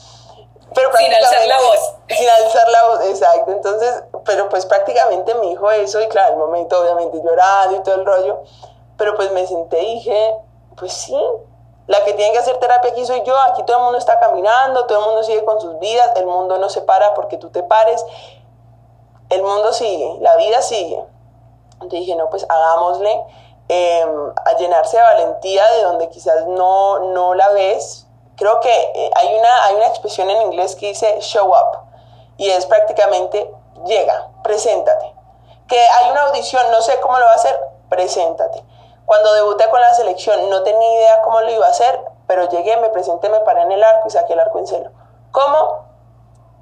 Pero 0.75 0.91
sin 0.97 1.13
alzar 1.13 1.47
la 1.47 1.61
voz. 1.61 1.95
Sin 2.09 2.29
alzar 2.29 2.69
la 2.69 2.89
voz, 2.89 3.05
exacto. 3.07 3.53
Entonces, 3.53 4.03
pero 4.25 4.49
pues 4.49 4.67
prácticamente 4.67 5.35
me 5.35 5.49
dijo 5.49 5.71
eso 5.71 6.01
y 6.01 6.09
claro, 6.09 6.35
el 6.35 6.39
momento 6.39 6.81
obviamente 6.81 7.19
llorando 7.23 7.77
y 7.77 7.83
todo 7.83 7.95
el 7.95 8.05
rollo, 8.05 8.43
pero 8.97 9.15
pues 9.15 9.31
me 9.33 9.47
senté 9.47 9.83
y 9.83 9.95
dije, 9.95 10.35
pues 10.77 10.93
sí, 10.93 11.17
La 11.87 12.03
que 12.03 12.15
tiene 12.15 12.33
que 12.33 12.39
hacer 12.39 12.57
terapia 12.59 12.93
aquí 12.93 13.05
soy 13.05 13.23
yo, 13.25 13.39
aquí 13.43 13.63
todo 13.65 13.77
el 13.77 13.83
mundo 13.83 13.99
está 13.99 14.19
caminando, 14.19 14.87
todo 14.87 15.01
el 15.01 15.05
mundo 15.05 15.23
sigue 15.23 15.45
con 15.45 15.61
sus 15.61 15.79
vidas, 15.81 16.13
el 16.17 16.25
mundo 16.25 16.57
no 16.57 16.71
se 16.71 16.81
para 16.81 17.13
porque 17.13 17.37
tú 17.37 17.51
te 17.51 17.63
pares, 17.63 18.05
el 19.29 19.43
mundo 19.43 19.73
sigue, 19.73 20.17
la 20.21 20.35
vida 20.37 20.63
sigue. 20.63 21.05
Entonces 21.75 22.01
dije, 22.01 22.17
no, 22.17 22.31
pues 22.31 22.47
hagámosle 22.49 23.25
em, 23.69 24.33
a 24.45 24.57
llenarse 24.57 24.97
de 24.97 25.03
valentía 25.03 25.65
de 25.73 25.83
donde 25.83 26.09
quizás 26.09 26.47
no, 26.47 26.99
no 26.99 27.35
la 27.35 27.49
ves. 27.51 28.07
Creo 28.37 28.61
que 28.61 28.71
eh, 28.71 29.11
hay 29.15 29.35
una, 29.37 29.65
hay 29.65 29.75
una 29.77 29.87
expresión 29.87 30.29
en 30.31 30.43
inglés 30.43 30.77
que 30.77 30.89
dice 30.89 31.21
show 31.21 31.49
up 31.49 31.79
y 32.37 32.51
es 32.51 32.67
prácticamente 32.67 33.51
llega, 33.85 34.29
preséntate. 34.43 35.15
Que 35.69 35.79
hay 35.79 36.11
una 36.11 36.25
audición, 36.25 36.71
no 36.71 36.83
sé 36.83 37.01
cómo 37.01 37.19
lo 37.19 37.25
va 37.25 37.33
a 37.33 37.37
hacer, 37.37 37.59
preséntate. 37.89 38.63
Cuando 39.07 39.33
debuté 39.35 39.69
con 39.69 39.81
la 39.81 39.95
selección 39.95 40.49
no 40.51 40.63
tenía 40.63 40.95
idea 40.95 41.23
cómo 41.23 41.41
lo 41.41 41.51
iba 41.51 41.67
a 41.67 41.71
hacer, 41.71 42.01
pero 42.27 42.49
llegué, 42.49 42.77
me 42.79 42.89
presenté, 42.89 43.29
me 43.29 43.41
paré 43.41 43.63
en 43.63 43.73
el 43.73 43.85
arco 43.85 44.09
y 44.09 44.11
saqué 44.11 44.33
el 44.33 44.41
arco 44.41 44.59
en 44.59 44.67
celo. 44.67 44.91
¿Cómo? 45.31 45.84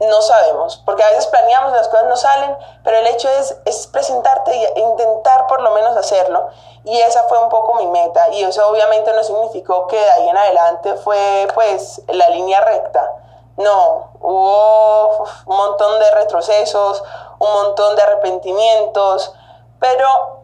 No 0.09 0.21
sabemos, 0.21 0.83
porque 0.85 1.03
a 1.05 1.09
veces 1.11 1.27
planeamos, 1.29 1.73
las 1.73 1.89
cosas 1.89 2.07
no 2.07 2.17
salen, 2.17 2.57
pero 2.83 2.99
el 2.99 3.07
hecho 3.07 3.29
es, 3.29 3.57
es 3.65 3.87
presentarte 3.87 4.51
e 4.53 4.81
intentar 4.81 5.47
por 5.47 5.63
lo 5.63 5.71
menos 5.71 5.97
hacerlo. 5.97 6.49
Y 6.85 6.99
esa 7.01 7.25
fue 7.25 7.39
un 7.39 7.49
poco 7.49 7.75
mi 7.75 7.87
meta. 7.87 8.29
Y 8.31 8.43
eso 8.43 8.69
obviamente 8.69 9.13
no 9.13 9.23
significó 9.23 9.87
que 9.87 9.99
de 9.99 10.11
ahí 10.11 10.29
en 10.29 10.37
adelante 10.37 10.95
fue 10.97 11.47
pues 11.55 12.03
la 12.09 12.29
línea 12.31 12.61
recta. 12.63 13.13
No, 13.57 14.11
hubo 14.21 15.25
un 15.47 15.57
montón 15.57 16.01
de 16.01 16.11
retrocesos, 16.13 17.05
un 17.39 17.53
montón 17.53 17.95
de 17.95 18.03
arrepentimientos, 18.03 19.35
pero 19.79 20.43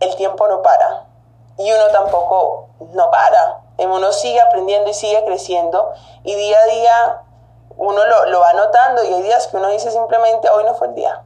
el 0.00 0.14
tiempo 0.16 0.46
no 0.48 0.62
para 0.62 1.04
y 1.60 1.70
uno 1.72 1.88
tampoco 1.88 2.68
no 2.92 3.10
para. 3.10 3.60
Uno 3.78 4.12
sigue 4.12 4.40
aprendiendo 4.40 4.90
y 4.90 4.94
sigue 4.94 5.24
creciendo 5.24 5.92
y 6.22 6.34
día 6.34 6.58
a 6.58 6.66
día 6.66 7.22
uno 7.76 8.04
lo, 8.04 8.26
lo 8.26 8.40
va 8.40 8.52
notando 8.52 8.89
y 9.10 9.14
hay 9.14 9.22
días 9.22 9.46
que 9.48 9.56
uno 9.56 9.68
dice 9.68 9.90
simplemente 9.90 10.48
hoy 10.50 10.64
no 10.64 10.74
fue 10.74 10.88
el 10.88 10.94
día. 10.94 11.22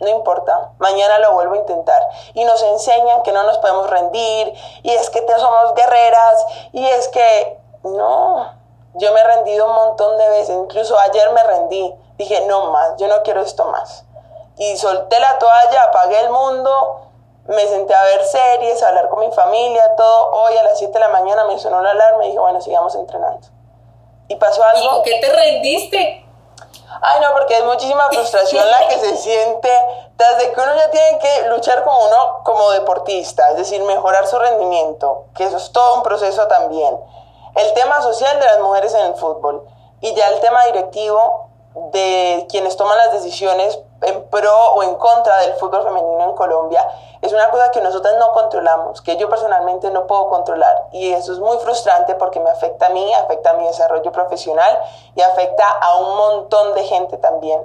No 0.00 0.08
importa, 0.08 0.72
mañana 0.78 1.18
lo 1.20 1.32
vuelvo 1.32 1.54
a 1.54 1.58
intentar. 1.58 2.06
Y 2.34 2.44
nos 2.44 2.62
enseñan 2.62 3.22
que 3.22 3.32
no 3.32 3.42
nos 3.44 3.58
podemos 3.58 3.88
rendir, 3.88 4.52
y 4.82 4.90
es 4.90 5.08
que 5.08 5.22
te 5.22 5.34
somos 5.34 5.74
guerreras, 5.74 6.46
y 6.72 6.86
es 6.86 7.08
que 7.08 7.58
no, 7.82 8.52
yo 8.94 9.12
me 9.12 9.20
he 9.20 9.24
rendido 9.24 9.66
un 9.66 9.74
montón 9.74 10.18
de 10.18 10.28
veces, 10.28 10.54
incluso 10.54 10.98
ayer 10.98 11.30
me 11.30 11.42
rendí, 11.42 11.94
dije, 12.18 12.44
no 12.46 12.72
más, 12.72 12.96
yo 12.98 13.08
no 13.08 13.22
quiero 13.22 13.40
esto 13.40 13.64
más. 13.66 14.04
Y 14.58 14.76
solté 14.76 15.18
la 15.18 15.38
toalla, 15.38 15.82
apagué 15.84 16.20
el 16.20 16.30
mundo 16.30 17.06
me 17.48 17.66
senté 17.66 17.94
a 17.94 18.02
ver 18.04 18.24
series, 18.24 18.82
a 18.82 18.88
hablar 18.88 19.08
con 19.08 19.20
mi 19.20 19.30
familia, 19.30 19.94
todo. 19.96 20.30
Hoy 20.32 20.56
a 20.56 20.64
las 20.64 20.78
7 20.78 20.92
de 20.92 21.00
la 21.00 21.08
mañana 21.08 21.44
me 21.44 21.58
sonó 21.58 21.80
la 21.80 21.90
alarma 21.90 22.24
y 22.24 22.28
dije, 22.28 22.38
bueno, 22.38 22.60
sigamos 22.60 22.94
entrenando. 22.94 23.46
Y 24.28 24.36
pasó 24.36 24.64
algo. 24.64 24.84
¿Y 24.84 24.88
por 24.88 25.02
qué 25.02 25.20
te 25.20 25.32
rendiste? 25.32 26.25
Ay, 27.02 27.20
no, 27.20 27.32
porque 27.32 27.56
es 27.56 27.64
muchísima 27.64 28.08
frustración 28.08 28.64
la 28.70 28.88
que 28.88 28.98
se 28.98 29.16
siente 29.16 29.70
desde 30.16 30.52
que 30.52 30.60
uno 30.60 30.74
ya 30.74 30.90
tiene 30.90 31.18
que 31.18 31.48
luchar 31.48 31.84
como 31.84 32.06
uno, 32.06 32.40
como 32.44 32.70
deportista, 32.70 33.50
es 33.50 33.56
decir, 33.58 33.82
mejorar 33.82 34.26
su 34.26 34.38
rendimiento, 34.38 35.26
que 35.34 35.44
eso 35.44 35.56
es 35.56 35.72
todo 35.72 35.96
un 35.96 36.02
proceso 36.02 36.46
también. 36.48 36.98
El 37.54 37.72
tema 37.74 38.00
social 38.02 38.38
de 38.38 38.46
las 38.46 38.60
mujeres 38.60 38.94
en 38.94 39.06
el 39.06 39.14
fútbol 39.14 39.66
y 40.00 40.14
ya 40.14 40.28
el 40.28 40.40
tema 40.40 40.64
directivo 40.66 41.48
de 41.92 42.46
quienes 42.48 42.76
toman 42.76 42.98
las 42.98 43.12
decisiones 43.12 43.78
en 44.02 44.28
pro 44.28 44.74
o 44.74 44.82
en 44.82 44.94
contra 44.96 45.38
del 45.38 45.54
fútbol 45.54 45.82
femenino 45.82 46.24
en 46.24 46.32
Colombia 46.34 46.86
es 47.22 47.32
una 47.32 47.50
cosa 47.50 47.70
que 47.70 47.80
nosotras 47.80 48.14
no 48.18 48.32
controlamos, 48.32 49.00
que 49.00 49.16
yo 49.16 49.28
personalmente 49.28 49.90
no 49.90 50.06
puedo 50.06 50.28
controlar. 50.28 50.88
Y 50.92 51.12
eso 51.12 51.32
es 51.32 51.38
muy 51.38 51.58
frustrante 51.58 52.14
porque 52.14 52.40
me 52.40 52.50
afecta 52.50 52.86
a 52.86 52.90
mí, 52.90 53.12
afecta 53.14 53.50
a 53.50 53.54
mi 53.54 53.64
desarrollo 53.66 54.12
profesional 54.12 54.78
y 55.14 55.22
afecta 55.22 55.64
a 55.68 55.96
un 55.96 56.16
montón 56.16 56.74
de 56.74 56.84
gente 56.84 57.16
también. 57.16 57.60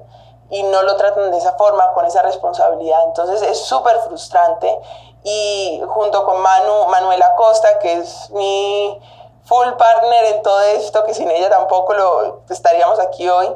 Y 0.50 0.64
no 0.64 0.82
lo 0.84 0.96
tratan 0.98 1.32
de 1.32 1.38
esa 1.38 1.54
forma, 1.54 1.94
con 1.94 2.06
esa 2.06 2.22
responsabilidad. 2.24 3.04
Entonces 3.06 3.42
es 3.42 3.60
súper 3.60 3.98
frustrante. 4.00 4.80
Y 5.24 5.82
junto 5.88 6.26
con 6.26 6.42
Manu, 6.42 6.88
Manuela 6.88 7.36
Costa, 7.36 7.80
que 7.80 7.94
es 7.94 8.30
mi 8.32 9.00
full 9.46 9.68
partner 9.74 10.26
en 10.26 10.42
todo 10.42 10.60
esto, 10.62 11.04
que 11.04 11.14
sin 11.14 11.30
ella 11.30 11.50
tampoco 11.50 11.94
lo 11.94 12.42
estaríamos 12.50 13.00
aquí 13.00 13.30
hoy, 13.30 13.54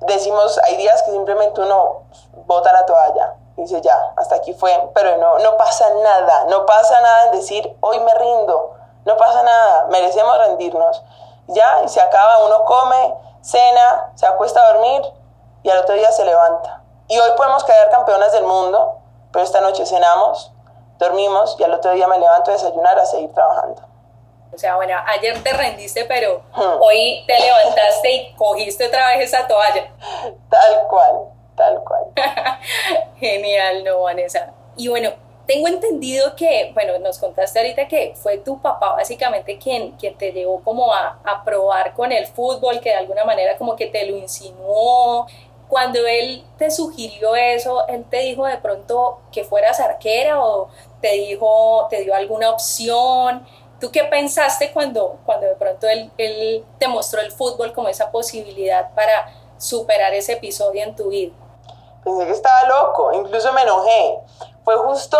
decimos, 0.00 0.58
hay 0.66 0.76
días 0.76 1.02
que 1.02 1.10
simplemente 1.10 1.60
uno 1.60 2.02
bota 2.46 2.72
la 2.72 2.86
toalla 2.86 3.34
y 3.56 3.62
dice, 3.62 3.80
ya, 3.80 4.12
hasta 4.16 4.36
aquí 4.36 4.54
fue, 4.54 4.90
pero 4.94 5.16
no, 5.18 5.38
no 5.38 5.56
pasa 5.56 5.88
nada, 6.02 6.44
no 6.48 6.64
pasa 6.66 7.00
nada 7.00 7.24
en 7.26 7.32
decir, 7.32 7.76
hoy 7.80 7.98
me 8.00 8.14
rindo, 8.14 8.74
no 9.04 9.16
pasa 9.16 9.42
nada, 9.42 9.86
merecemos 9.90 10.38
rendirnos. 10.38 11.02
Ya, 11.48 11.82
y 11.84 11.88
se 11.88 12.00
acaba, 12.00 12.44
uno 12.44 12.64
come, 12.64 13.14
cena, 13.42 14.12
se 14.14 14.26
acuesta 14.26 14.60
a 14.60 14.72
dormir 14.72 15.02
y 15.62 15.70
al 15.70 15.78
otro 15.78 15.94
día 15.94 16.10
se 16.12 16.24
levanta. 16.24 16.82
Y 17.08 17.18
hoy 17.18 17.32
podemos 17.36 17.64
quedar 17.64 17.90
campeonas 17.90 18.32
del 18.32 18.44
mundo, 18.44 18.98
pero 19.32 19.44
esta 19.44 19.60
noche 19.60 19.84
cenamos, 19.84 20.52
dormimos 20.98 21.56
y 21.58 21.64
al 21.64 21.74
otro 21.74 21.92
día 21.92 22.06
me 22.06 22.18
levanto 22.18 22.50
a 22.50 22.54
desayunar 22.54 22.98
a 22.98 23.04
seguir 23.04 23.32
trabajando. 23.34 23.82
O 24.52 24.58
sea, 24.58 24.76
bueno, 24.76 24.94
ayer 25.06 25.40
te 25.42 25.52
rendiste, 25.52 26.04
pero 26.06 26.42
hoy 26.54 27.24
te 27.26 27.38
levantaste 27.38 28.12
y 28.12 28.32
cogiste 28.34 28.86
otra 28.86 29.08
vez 29.08 29.32
esa 29.32 29.46
toalla. 29.46 29.90
Tal 30.48 30.88
cual, 30.88 31.14
tal 31.56 31.82
cual. 31.84 32.04
Genial, 33.18 33.84
no, 33.84 34.02
Vanessa. 34.02 34.52
Y 34.76 34.88
bueno, 34.88 35.12
tengo 35.46 35.68
entendido 35.68 36.34
que, 36.36 36.70
bueno, 36.74 36.98
nos 36.98 37.18
contaste 37.18 37.58
ahorita 37.58 37.88
que 37.88 38.14
fue 38.14 38.38
tu 38.38 38.60
papá 38.60 38.94
básicamente 38.94 39.58
quien, 39.58 39.92
quien 39.92 40.16
te 40.16 40.32
llevó 40.32 40.62
como 40.62 40.92
a, 40.92 41.18
a 41.24 41.44
probar 41.44 41.92
con 41.94 42.12
el 42.12 42.26
fútbol, 42.26 42.80
que 42.80 42.90
de 42.90 42.96
alguna 42.96 43.24
manera 43.24 43.56
como 43.56 43.76
que 43.76 43.86
te 43.86 44.04
lo 44.06 44.16
insinuó. 44.16 45.26
Cuando 45.68 46.04
él 46.06 46.44
te 46.58 46.70
sugirió 46.70 47.36
eso, 47.36 47.86
él 47.88 48.04
te 48.10 48.18
dijo 48.18 48.44
de 48.44 48.58
pronto 48.58 49.20
que 49.30 49.44
fueras 49.44 49.78
arquera 49.80 50.44
o 50.44 50.68
te 51.00 51.12
dijo, 51.12 51.86
te 51.90 52.02
dio 52.02 52.14
alguna 52.14 52.50
opción. 52.50 53.46
¿Tú 53.80 53.90
qué 53.90 54.04
pensaste 54.04 54.72
cuando, 54.72 55.18
cuando 55.24 55.46
de 55.46 55.54
pronto 55.54 55.88
él, 55.88 56.12
él 56.18 56.66
te 56.78 56.86
mostró 56.86 57.20
el 57.20 57.32
fútbol 57.32 57.72
como 57.72 57.88
esa 57.88 58.10
posibilidad 58.10 58.94
para 58.94 59.32
superar 59.56 60.12
ese 60.12 60.34
episodio 60.34 60.82
en 60.82 60.94
tu 60.94 61.08
vida? 61.08 61.34
Pensé 62.04 62.26
que 62.26 62.32
estaba 62.32 62.64
loco, 62.64 63.12
incluso 63.12 63.52
me 63.54 63.62
enojé. 63.62 64.20
Fue 64.64 64.76
justo, 64.76 65.18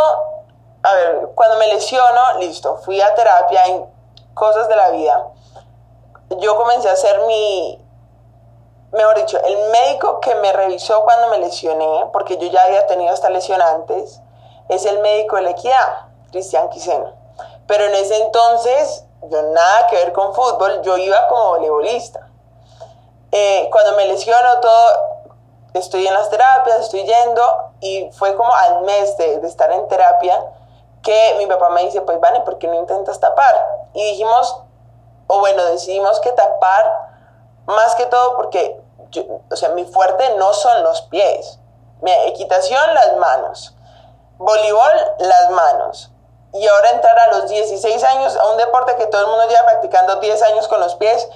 a 0.82 0.94
ver, 0.94 1.28
cuando 1.34 1.56
me 1.56 1.68
lesiono, 1.68 2.38
listo, 2.38 2.76
fui 2.78 3.00
a 3.00 3.14
terapia 3.14 3.64
en 3.66 3.86
cosas 4.34 4.68
de 4.68 4.76
la 4.76 4.90
vida. 4.90 5.26
Yo 6.38 6.56
comencé 6.56 6.90
a 6.90 6.92
hacer 6.92 7.22
mi, 7.22 7.82
mejor 8.92 9.16
dicho, 9.16 9.38
el 9.42 9.56
médico 9.70 10.20
que 10.20 10.34
me 10.34 10.52
revisó 10.52 11.02
cuando 11.04 11.28
me 11.28 11.38
lesioné, 11.38 12.06
porque 12.12 12.36
yo 12.36 12.48
ya 12.48 12.62
había 12.64 12.86
tenido 12.86 13.14
esta 13.14 13.30
lesión 13.30 13.60
antes, 13.62 14.20
es 14.68 14.84
el 14.84 14.98
médico 14.98 15.36
de 15.36 15.42
la 15.42 15.50
equidad, 15.50 16.08
Cristian 16.30 16.68
Quiseno. 16.68 17.19
Pero 17.70 17.84
en 17.84 17.94
ese 17.94 18.16
entonces, 18.16 19.04
yo 19.22 19.42
nada 19.42 19.86
que 19.86 19.94
ver 19.94 20.12
con 20.12 20.34
fútbol, 20.34 20.82
yo 20.82 20.96
iba 20.96 21.28
como 21.28 21.50
voleibolista. 21.50 22.28
Eh, 23.30 23.68
cuando 23.70 23.92
me 23.92 24.06
lesiono 24.06 24.58
todo, 24.58 24.86
estoy 25.74 26.04
en 26.04 26.12
las 26.12 26.28
terapias, 26.30 26.80
estoy 26.80 27.04
yendo 27.04 27.70
y 27.78 28.10
fue 28.10 28.34
como 28.34 28.52
al 28.52 28.82
mes 28.82 29.16
de, 29.18 29.38
de 29.38 29.46
estar 29.46 29.70
en 29.70 29.86
terapia 29.86 30.44
que 31.00 31.36
mi 31.38 31.46
papá 31.46 31.68
me 31.68 31.84
dice, 31.84 32.00
pues 32.00 32.18
vale, 32.18 32.40
¿por 32.40 32.58
qué 32.58 32.66
no 32.66 32.74
intentas 32.74 33.20
tapar? 33.20 33.64
Y 33.92 34.04
dijimos, 34.04 34.62
o 35.28 35.38
bueno, 35.38 35.64
decidimos 35.66 36.18
que 36.18 36.32
tapar 36.32 37.08
más 37.66 37.94
que 37.94 38.06
todo 38.06 38.34
porque, 38.34 38.82
o 39.48 39.54
sea, 39.54 39.68
mi 39.68 39.84
fuerte 39.84 40.34
no 40.34 40.52
son 40.54 40.82
los 40.82 41.02
pies. 41.02 41.60
Mi 42.00 42.10
equitación, 42.26 42.82
las 42.94 43.16
manos. 43.16 43.76
Voleibol, 44.38 45.14
las 45.20 45.50
manos 45.50 46.09
y 46.52 46.66
ahora 46.66 46.90
entrar 46.90 47.18
a 47.18 47.28
los 47.36 47.48
16 47.48 48.04
años 48.04 48.36
a 48.36 48.50
un 48.50 48.56
deporte 48.56 48.96
que 48.96 49.06
todo 49.06 49.22
el 49.22 49.26
mundo 49.28 49.48
lleva 49.48 49.64
practicando 49.66 50.16
10 50.16 50.42
años 50.42 50.68
con 50.68 50.80
los 50.80 50.94
pies, 50.96 51.28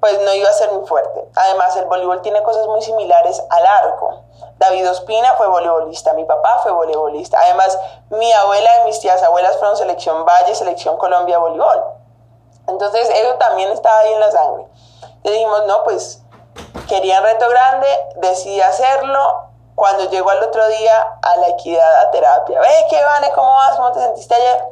pues 0.00 0.20
no 0.20 0.32
iba 0.32 0.48
a 0.48 0.52
ser 0.52 0.70
muy 0.72 0.86
fuerte. 0.86 1.28
Además, 1.34 1.76
el 1.76 1.86
voleibol 1.86 2.22
tiene 2.22 2.42
cosas 2.42 2.66
muy 2.66 2.80
similares 2.82 3.42
al 3.50 3.66
arco. 3.66 4.22
David 4.58 4.90
Ospina 4.90 5.34
fue 5.36 5.48
voleibolista, 5.48 6.12
mi 6.14 6.24
papá 6.24 6.60
fue 6.62 6.72
voleibolista. 6.72 7.38
Además, 7.40 7.78
mi 8.10 8.32
abuela 8.32 8.70
y 8.80 8.84
mis 8.86 9.00
tías 9.00 9.22
abuelas 9.22 9.56
fueron 9.58 9.76
selección 9.76 10.24
Valle, 10.24 10.54
selección 10.54 10.96
Colombia 10.96 11.38
voleibol. 11.38 11.84
Entonces, 12.68 13.08
eso 13.10 13.34
también 13.34 13.70
estaba 13.72 13.98
ahí 14.00 14.12
en 14.12 14.20
la 14.20 14.30
sangre. 14.30 14.66
Le 15.24 15.32
dijimos, 15.32 15.66
no, 15.66 15.84
pues 15.84 16.22
querían 16.88 17.22
reto 17.22 17.48
grande, 17.48 17.88
decidí 18.16 18.60
hacerlo, 18.60 19.47
cuando 19.78 20.10
llegó 20.10 20.28
al 20.28 20.42
otro 20.42 20.66
día 20.66 21.18
a 21.22 21.36
la 21.36 21.48
equidad 21.48 22.00
a 22.00 22.10
terapia, 22.10 22.60
ve 22.60 22.86
qué 22.90 23.02
vale, 23.02 23.30
¿cómo 23.32 23.54
vas? 23.54 23.76
¿Cómo 23.76 23.92
te 23.92 24.00
sentiste 24.00 24.34
ayer? 24.34 24.64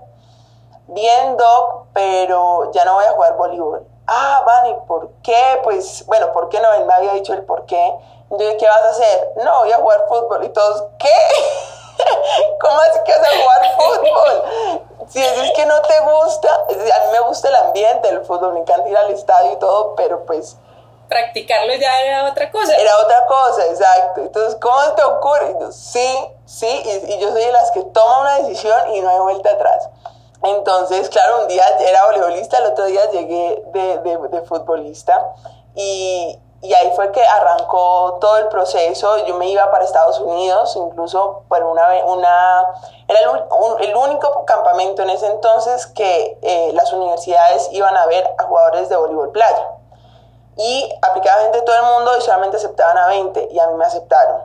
Bien, 0.89 1.37
doc, 1.37 1.87
pero 1.93 2.73
ya 2.73 2.85
no 2.85 2.95
voy 2.95 3.05
a 3.05 3.13
jugar 3.13 3.37
voleibol. 3.37 3.87
Ah, 4.09 4.43
Vani, 4.45 4.77
¿por 4.89 5.11
qué? 5.23 5.61
Pues, 5.63 6.05
bueno, 6.07 6.33
¿por 6.33 6.49
qué 6.49 6.61
no? 6.61 6.73
Él 6.73 6.85
me 6.87 6.95
había 6.95 7.13
dicho 7.13 7.35
el 7.35 7.45
por 7.45 7.67
qué. 7.67 7.95
Entonces, 8.31 8.57
¿qué 8.59 8.67
vas 8.67 8.83
a 8.83 8.89
hacer? 8.91 9.33
No, 9.37 9.61
voy 9.61 9.73
a 9.73 9.79
jugar 9.79 10.07
fútbol. 10.09 10.45
Y 10.45 10.49
todos, 10.49 10.85
¿qué? 10.99 11.09
¿Cómo 12.61 12.81
así 12.81 13.01
que 13.05 13.13
vas 13.13 13.23
a 13.23 13.43
jugar 13.43 13.77
fútbol? 13.77 14.83
si 15.09 15.23
es 15.23 15.53
que 15.53 15.67
no 15.67 15.81
te 15.83 16.01
gusta, 16.01 16.49
a 16.55 17.07
mí 17.07 17.13
me 17.13 17.21
gusta 17.21 17.49
el 17.49 17.57
ambiente 17.57 18.09
del 18.09 18.25
fútbol, 18.25 18.55
me 18.55 18.61
encanta 18.61 18.89
ir 18.89 18.97
al 18.97 19.11
estadio 19.11 19.53
y 19.53 19.57
todo, 19.57 19.95
pero 19.95 20.25
pues 20.25 20.57
practicarlo 21.09 21.75
ya 21.75 22.01
era 22.01 22.31
otra 22.31 22.51
cosa. 22.51 22.75
Era 22.75 22.99
otra 22.99 23.27
cosa, 23.27 23.67
exacto. 23.67 24.21
Entonces, 24.23 24.57
¿cómo 24.61 24.81
te 24.95 25.05
ocurre? 25.05 25.73
sí, 25.73 26.29
sí, 26.45 26.83
y, 27.09 27.19
yo 27.19 27.31
soy 27.31 27.45
de 27.45 27.53
las 27.53 27.71
que 27.71 27.83
toma 27.83 28.21
una 28.21 28.39
decisión 28.39 28.95
y 28.95 29.01
no 29.01 29.11
hay 29.11 29.19
vuelta 29.19 29.51
atrás. 29.51 29.89
Entonces, 30.43 31.09
claro, 31.09 31.43
un 31.43 31.49
día 31.49 31.65
era 31.81 32.05
voleibolista, 32.07 32.59
el 32.59 32.67
otro 32.67 32.85
día 32.85 33.11
llegué 33.11 33.63
de, 33.73 33.99
de, 33.99 34.43
futbolista 34.43 35.33
y, 35.75 36.39
y, 36.61 36.75
ahí 36.75 36.93
fue 36.95 37.11
que 37.11 37.25
arrancó 37.25 38.19
todo 38.21 38.37
el 38.39 38.49
proceso. 38.49 39.25
Yo 39.27 39.35
me 39.37 39.49
iba 39.49 39.71
para 39.71 39.85
Estados 39.85 40.21
Unidos, 40.21 40.77
incluso 40.77 41.43
por 41.49 41.63
una, 41.65 42.05
una 42.05 42.67
era 43.09 43.21
el, 43.21 43.89
el 43.89 43.97
único 43.97 44.45
campamento 44.45 45.03
en 45.03 45.11
ese 45.11 45.27
entonces 45.27 45.87
que 45.87 46.39
eh, 46.43 46.71
las 46.75 46.93
universidades 46.93 47.69
iban 47.73 47.97
a 47.97 48.07
ver 48.07 48.35
a 48.39 48.45
jugadores 48.45 48.89
de 48.89 48.97
voleibol 48.97 49.33
playa 49.33 49.76
y 50.57 50.91
aplicaba 51.03 51.43
gente 51.43 51.59
de 51.59 51.65
todo 51.65 51.77
el 51.77 51.83
mundo 51.83 52.17
y 52.17 52.21
solamente 52.23 52.57
aceptaban 52.57 52.97
a 52.99 53.07
20 53.09 53.49
y 53.51 53.59
a 53.59 53.67
mí 53.69 53.75
me 53.75 53.85
aceptaron. 53.85 54.43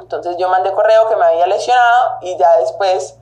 Entonces 0.00 0.36
yo 0.36 0.48
mandé 0.48 0.72
correo 0.72 1.08
que 1.08 1.16
me 1.16 1.24
había 1.24 1.46
lesionado 1.46 2.18
y 2.20 2.36
ya 2.36 2.58
después, 2.58 3.16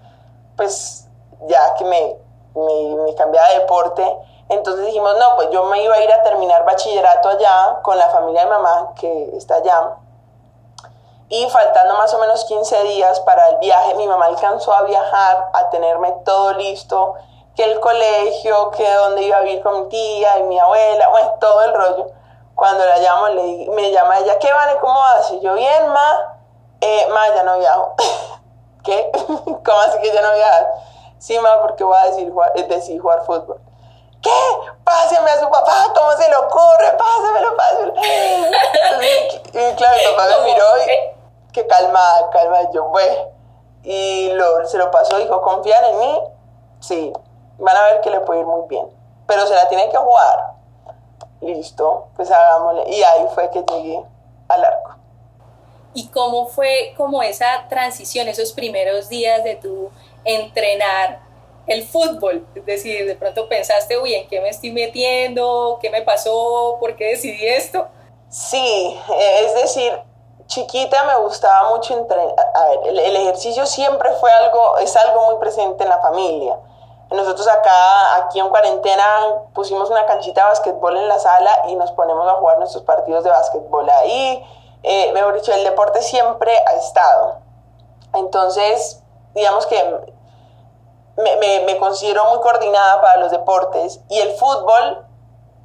pues 0.57 1.07
ya 1.47 1.75
que 1.75 1.85
me, 1.85 2.17
me, 2.55 2.97
me 2.97 3.13
de 3.13 3.59
deporte, 3.61 4.17
entonces 4.49 4.87
dijimos, 4.87 5.17
no, 5.17 5.37
pues 5.37 5.51
yo 5.51 5.65
me 5.65 5.81
iba 5.83 5.95
a 5.95 6.03
ir 6.03 6.13
a 6.13 6.23
terminar 6.23 6.65
bachillerato 6.65 7.29
allá 7.29 7.79
con 7.83 7.97
la 7.97 8.09
familia 8.09 8.45
de 8.45 8.51
mamá 8.51 8.93
que 8.97 9.37
está 9.37 9.57
allá. 9.57 9.97
Y 11.29 11.49
faltando 11.51 11.95
más 11.95 12.13
o 12.13 12.19
menos 12.19 12.45
15 12.47 12.83
días 12.83 13.21
para 13.21 13.51
el 13.51 13.59
viaje, 13.59 13.95
mi 13.95 14.09
mamá 14.09 14.27
alcanzó 14.27 14.75
a 14.75 14.83
viajar, 14.83 15.51
a 15.53 15.71
tenerme 15.71 16.13
todo 16.25 16.55
listo 16.55 17.15
que 17.57 17.65
el 17.65 17.81
colegio, 17.81 18.71
que 18.71 18.91
donde 18.91 19.23
iba 19.23 19.39
a 19.39 19.41
vivir 19.41 19.63
con 19.63 19.83
mi 19.83 19.89
tía 19.89 20.39
y 20.39 20.43
mi 20.45 20.59
abuela, 20.59 21.09
bueno, 21.09 21.35
todo 21.41 21.63
el 21.63 21.75
rollo. 21.75 22.07
Cuando 22.55 22.85
la 22.85 22.99
llamo, 22.99 23.29
le, 23.29 23.69
me 23.71 23.91
llama 23.91 24.19
ella, 24.19 24.39
¿qué 24.39 24.53
vale? 24.53 24.79
¿Cómo 24.81 24.99
vas? 24.99 25.31
Y 25.31 25.41
yo, 25.41 25.55
bien, 25.55 25.89
ma, 25.89 26.39
eh, 26.81 27.07
ma, 27.11 27.29
ya 27.35 27.43
no 27.43 27.59
viajo. 27.59 27.95
¿Qué? 28.85 29.11
¿Cómo 29.45 29.81
así 29.81 29.99
que 30.01 30.13
ya 30.13 30.21
no 30.21 30.35
viajas? 30.35 30.67
Sí, 31.19 31.39
ma, 31.39 31.61
porque 31.63 31.85
voy 31.85 31.97
a 31.97 32.07
decir, 32.07 32.31
jugar, 32.31 32.53
decir 32.53 33.01
jugar 33.01 33.25
fútbol. 33.25 33.61
¿Qué? 34.23 34.31
Páseme 34.85 35.31
a 35.31 35.41
su 35.41 35.49
papá, 35.49 35.87
¿cómo 35.97 36.13
se 36.13 36.29
le 36.29 36.37
ocurre? 36.37 36.99
Pásemelo, 36.99 37.57
pásemelo. 37.57 37.95
y 39.55 39.75
claro, 39.77 39.97
mi 39.97 40.17
papá 40.17 40.29
me 40.29 40.53
miró 40.53 40.65
y 40.85 41.53
que 41.53 41.67
calma, 41.67 42.29
calma, 42.31 42.71
yo, 42.73 42.91
pues. 42.91 43.19
Y 43.83 44.31
lo, 44.33 44.67
se 44.67 44.77
lo 44.77 44.91
pasó, 44.91 45.17
dijo, 45.17 45.41
¿confían 45.41 45.85
en 45.87 45.99
mí? 45.99 46.21
Sí 46.81 47.13
van 47.61 47.77
a 47.77 47.83
ver 47.85 48.01
que 48.01 48.11
le 48.11 48.21
puede 48.21 48.41
ir 48.41 48.47
muy 48.47 48.67
bien. 48.69 48.87
Pero 49.27 49.47
se 49.47 49.55
la 49.55 49.69
tiene 49.69 49.89
que 49.89 49.97
jugar. 49.97 50.55
Listo, 51.41 52.09
pues 52.17 52.31
hagámosle. 52.31 52.91
Y 52.91 53.03
ahí 53.03 53.27
fue 53.35 53.51
que 53.51 53.63
llegué 53.63 54.03
al 54.49 54.65
arco. 54.65 54.97
¿Y 55.95 56.09
cómo 56.09 56.47
fue 56.47 56.95
como 56.97 57.23
esa 57.23 57.67
transición, 57.69 58.29
esos 58.29 58.53
primeros 58.53 59.09
días 59.09 59.43
de 59.43 59.57
tu 59.57 59.91
entrenar 60.25 61.21
el 61.67 61.87
fútbol? 61.87 62.47
Es 62.55 62.65
decir, 62.65 63.07
de 63.07 63.17
pronto 63.17 63.49
pensaste, 63.49 63.99
uy, 63.99 64.15
¿en 64.15 64.29
qué 64.29 64.41
me 64.41 64.49
estoy 64.49 64.73
metiendo? 64.73 65.79
¿Qué 65.81 65.91
me 65.91 66.03
pasó? 66.03 66.77
¿Por 66.79 66.97
qué 66.97 67.07
decidí 67.07 67.47
esto? 67.47 67.89
Sí, 68.29 69.01
es 69.43 69.55
decir, 69.55 70.01
chiquita 70.47 71.03
me 71.05 71.17
gustaba 71.25 71.71
mucho 71.71 71.99
entrenar. 71.99 72.35
A 72.55 72.69
ver, 72.69 72.79
el, 72.87 72.99
el 72.99 73.17
ejercicio 73.17 73.67
siempre 73.67 74.11
fue 74.21 74.31
algo, 74.31 74.79
es 74.79 74.95
algo 74.97 75.31
muy 75.31 75.41
presente 75.41 75.83
en 75.83 75.91
la 75.91 75.99
familia 75.99 76.57
nosotros 77.11 77.49
acá, 77.49 78.17
aquí 78.17 78.39
en 78.39 78.49
cuarentena, 78.49 79.05
pusimos 79.53 79.91
una 79.91 80.07
canchita 80.07 80.43
de 80.43 80.49
básquetbol 80.49 80.97
en 80.97 81.09
la 81.09 81.19
sala 81.19 81.51
y 81.69 81.75
nos 81.75 81.91
ponemos 81.93 82.27
a 82.29 82.35
jugar 82.35 82.59
nuestros 82.59 82.85
partidos 82.85 83.25
de 83.25 83.31
básquetbol 83.31 83.89
ahí. 83.91 84.45
Eh, 84.83 85.13
mejor 85.13 85.35
dicho, 85.35 85.53
el 85.53 85.65
deporte 85.65 86.03
siempre 86.03 86.57
ha 86.67 86.73
estado. 86.75 87.39
Entonces, 88.15 89.03
digamos 89.35 89.67
que 89.67 89.77
me, 91.17 91.79
considero 91.79 92.25
muy 92.27 92.41
coordinada 92.41 93.01
para 93.01 93.21
los 93.21 93.31
deportes 93.31 94.01
y 94.09 94.19
el 94.21 94.33
fútbol, 94.33 95.05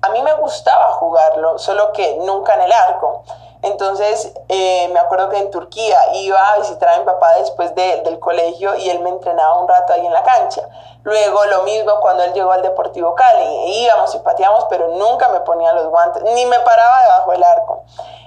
a 0.01 0.09
mí 0.09 0.21
me 0.21 0.33
gustaba 0.35 0.93
jugarlo, 0.93 1.57
solo 1.57 1.91
que 1.93 2.17
nunca 2.17 2.55
en 2.55 2.61
el 2.61 2.71
arco. 2.71 3.23
Entonces, 3.65 4.31
eh, 4.47 4.87
me 4.93 4.99
acuerdo 4.99 5.29
que 5.29 5.37
en 5.37 5.49
Turquía 5.49 5.97
iba 6.13 6.39
a 6.51 6.59
visitar 6.59 6.89
a 6.89 6.99
mi 6.99 7.05
papá 7.05 7.33
después 7.39 7.73
del 7.73 8.19
colegio 8.19 8.75
y 8.75 8.89
él 8.91 8.99
me 8.99 9.09
entrenaba 9.09 9.59
un 9.59 9.67
rato 9.67 9.91
ahí 9.91 10.05
en 10.05 10.13
la 10.13 10.21
cancha. 10.21 10.67
Luego, 11.01 11.43
lo 11.45 11.63
mismo 11.63 11.99
cuando 11.99 12.23
él 12.23 12.33
llegó 12.33 12.51
al 12.51 12.61
Deportivo 12.61 13.15
Cali. 13.15 13.83
Íbamos 13.83 14.13
y 14.13 14.19
pateábamos, 14.19 14.65
pero 14.69 14.89
nunca 14.89 15.29
me 15.29 15.39
ponía 15.39 15.73
los 15.73 15.87
guantes, 15.87 16.21
ni 16.23 16.45
me 16.45 16.59
paraba 16.59 17.01
debajo 17.03 17.31
del 17.31 17.43
arco. 17.43 17.83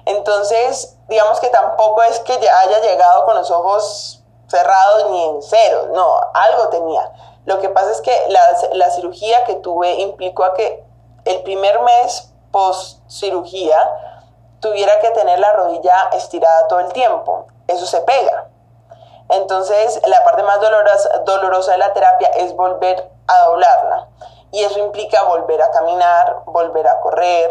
Entonces, 0.06 0.96
digamos 1.06 1.38
que 1.38 1.48
tampoco 1.50 2.02
es 2.02 2.18
que 2.20 2.32
haya 2.32 2.80
llegado 2.80 3.24
con 3.24 3.36
los 3.36 3.50
ojos 3.50 4.24
cerrados 4.48 5.10
ni 5.10 5.24
en 5.24 5.42
cero, 5.42 5.88
no, 5.92 6.20
algo 6.34 6.68
tenía. 6.68 7.12
Lo 7.44 7.60
que 7.60 7.68
pasa 7.68 7.92
es 7.92 8.00
que 8.00 8.12
la, 8.28 8.40
la 8.72 8.90
cirugía 8.90 9.44
que 9.44 9.54
tuve 9.54 9.94
implicó 10.00 10.44
a 10.44 10.54
que 10.54 10.84
el 11.24 11.42
primer 11.42 11.80
mes 11.82 12.32
post 12.50 13.00
cirugía, 13.08 13.76
tuviera 14.60 14.98
que 15.00 15.10
tener 15.10 15.38
la 15.38 15.52
rodilla 15.52 16.10
estirada 16.12 16.68
todo 16.68 16.80
el 16.80 16.92
tiempo. 16.92 17.46
Eso 17.66 17.86
se 17.86 18.00
pega. 18.02 18.46
Entonces, 19.28 20.00
la 20.06 20.24
parte 20.24 20.42
más 20.42 20.60
dolorosa, 20.60 21.18
dolorosa 21.24 21.72
de 21.72 21.78
la 21.78 21.92
terapia 21.92 22.28
es 22.28 22.54
volver 22.56 23.10
a 23.26 23.38
doblarla. 23.46 24.08
Y 24.50 24.64
eso 24.64 24.78
implica 24.78 25.22
volver 25.24 25.60
a 25.62 25.70
caminar, 25.70 26.42
volver 26.46 26.88
a 26.88 27.00
correr, 27.00 27.50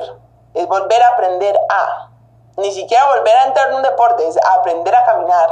es 0.55 0.67
volver 0.67 1.01
a 1.03 1.09
aprender 1.09 1.59
a. 1.69 2.09
Ni 2.57 2.71
siquiera 2.71 3.05
volver 3.05 3.35
a 3.37 3.43
entrar 3.43 3.67
en 3.67 3.75
un 3.75 3.83
deporte, 3.83 4.27
es 4.27 4.37
aprender 4.57 4.95
a 4.95 5.05
caminar. 5.05 5.49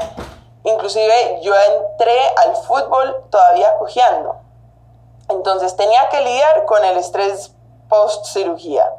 Inclusive 0.63 1.41
yo 1.41 1.53
entré 1.55 2.19
al 2.43 2.55
fútbol 2.55 3.23
todavía 3.29 3.77
cojeando. 3.77 4.37
Entonces 5.29 5.75
tenía 5.75 6.09
que 6.09 6.21
lidiar 6.21 6.65
con 6.65 6.83
el 6.83 6.97
estrés 6.97 7.53
post 7.87 8.25
cirugía 8.25 8.91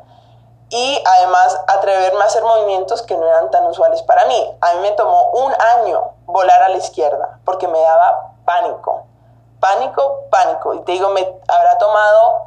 y 0.69 1.03
además 1.07 1.61
atreverme 1.69 2.21
a 2.21 2.25
hacer 2.25 2.43
movimientos 2.43 3.03
que 3.03 3.17
no 3.17 3.27
eran 3.27 3.51
tan 3.51 3.67
usuales 3.67 4.03
para 4.03 4.25
mí. 4.27 4.57
A 4.61 4.75
mí 4.75 4.81
me 4.81 4.93
tomó 4.93 5.31
un 5.31 5.53
año 5.77 6.13
volar 6.27 6.63
a 6.63 6.69
la 6.69 6.77
izquierda 6.77 7.39
porque 7.45 7.69
me 7.69 7.81
daba 7.81 8.33
pánico, 8.45 9.05
pánico, 9.61 10.23
pánico. 10.31 10.75
Y 10.75 10.81
te 10.81 10.93
digo, 10.93 11.11
me 11.11 11.21
habrá 11.47 11.79
tomado 11.79 12.47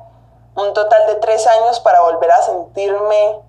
un 0.55 0.73
total 0.73 1.08
de 1.08 1.15
tres 1.15 1.47
años 1.47 1.79
para 1.79 2.01
volver 2.01 2.32
a 2.32 2.41
sentirme 2.41 3.41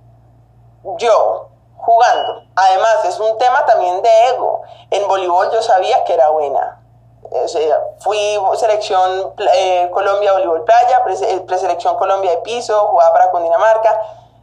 yo 0.99 1.49
jugando. 1.77 2.45
Además, 2.55 3.05
es 3.07 3.19
un 3.19 3.37
tema 3.39 3.67
también 3.67 4.01
de 4.03 4.29
ego. 4.29 4.63
En 4.91 5.09
voleibol 5.09 5.51
yo 5.51 5.63
sabía 5.63 6.05
que 6.05 6.15
era 6.15 6.29
buena. 6.29 6.81
fui 7.99 8.39
selección 8.57 9.35
eh, 9.55 9.91
Colombia 9.93 10.33
voleibol 10.33 10.65
playa, 10.65 11.03
eh, 11.23 11.41
preselección 11.41 11.97
Colombia 11.97 12.31
de 12.31 12.39
piso, 12.39 12.87
jugaba 12.87 13.13
para 13.13 13.31
Cundinamarca 13.33 14.01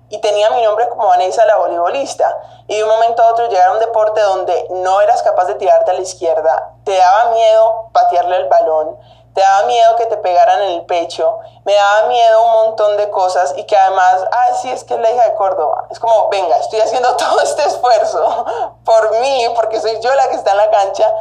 y 0.09 0.19
tenía 0.19 0.49
mi 0.51 0.61
nombre 0.61 0.87
como 0.89 1.07
Vanessa 1.07 1.45
la 1.45 1.57
voleibolista. 1.57 2.37
Y 2.67 2.77
de 2.77 2.83
un 2.83 2.89
momento 2.89 3.23
a 3.23 3.31
otro 3.31 3.47
llegaba 3.47 3.73
un 3.73 3.79
deporte 3.79 4.21
donde 4.21 4.67
no 4.69 5.01
eras 5.01 5.21
capaz 5.23 5.45
de 5.45 5.55
tirarte 5.55 5.91
a 5.91 5.93
la 5.93 6.01
izquierda, 6.01 6.73
te 6.83 6.97
daba 6.97 7.31
miedo 7.31 7.89
patearle 7.91 8.37
el 8.37 8.45
balón, 8.47 8.97
te 9.33 9.41
daba 9.41 9.67
miedo 9.67 9.95
que 9.97 10.07
te 10.07 10.17
pegaran 10.17 10.63
en 10.63 10.69
el 10.69 10.85
pecho, 10.85 11.37
me 11.63 11.75
daba 11.75 12.07
miedo 12.07 12.43
un 12.43 12.51
montón 12.53 12.97
de 12.97 13.09
cosas 13.11 13.53
y 13.55 13.65
que 13.65 13.77
además, 13.77 14.25
ay, 14.31 14.53
sí, 14.61 14.71
es 14.71 14.83
que 14.83 14.95
es 14.95 14.99
la 14.99 15.11
hija 15.11 15.25
de 15.25 15.35
Córdoba. 15.35 15.85
Es 15.91 15.99
como, 15.99 16.27
venga, 16.29 16.57
estoy 16.57 16.79
haciendo 16.79 17.15
todo 17.17 17.41
este 17.41 17.63
esfuerzo 17.63 18.45
por 18.83 19.19
mí, 19.19 19.47
porque 19.55 19.79
soy 19.79 19.99
yo 20.01 20.13
la 20.15 20.29
que 20.29 20.35
está 20.35 20.51
en 20.51 20.57
la 20.57 20.71
cancha 20.71 21.13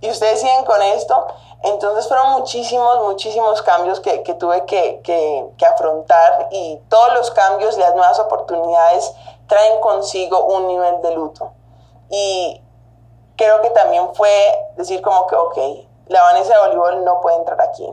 y 0.00 0.10
ustedes 0.10 0.40
siguen 0.40 0.64
con 0.64 0.80
esto. 0.82 1.26
Entonces 1.62 2.08
fueron 2.08 2.30
muchísimos, 2.32 3.00
muchísimos 3.00 3.60
cambios 3.62 4.00
que, 4.00 4.22
que 4.22 4.34
tuve 4.34 4.64
que, 4.64 5.00
que, 5.02 5.46
que, 5.58 5.66
afrontar 5.66 6.48
y 6.50 6.80
todos 6.88 7.12
los 7.12 7.30
cambios 7.32 7.76
y 7.76 7.80
las 7.80 7.94
nuevas 7.94 8.18
oportunidades 8.18 9.12
traen 9.46 9.78
consigo 9.80 10.42
un 10.44 10.68
nivel 10.68 11.02
de 11.02 11.12
luto. 11.12 11.52
Y 12.08 12.62
creo 13.36 13.60
que 13.60 13.70
también 13.70 14.14
fue 14.14 14.30
decir 14.76 15.02
como 15.02 15.26
que, 15.26 15.36
ok, 15.36 15.58
la 16.06 16.22
Vanessa 16.22 16.54
de 16.54 16.60
voleibol 16.60 17.04
no 17.04 17.20
puede 17.20 17.36
entrar 17.36 17.60
aquí. 17.60 17.86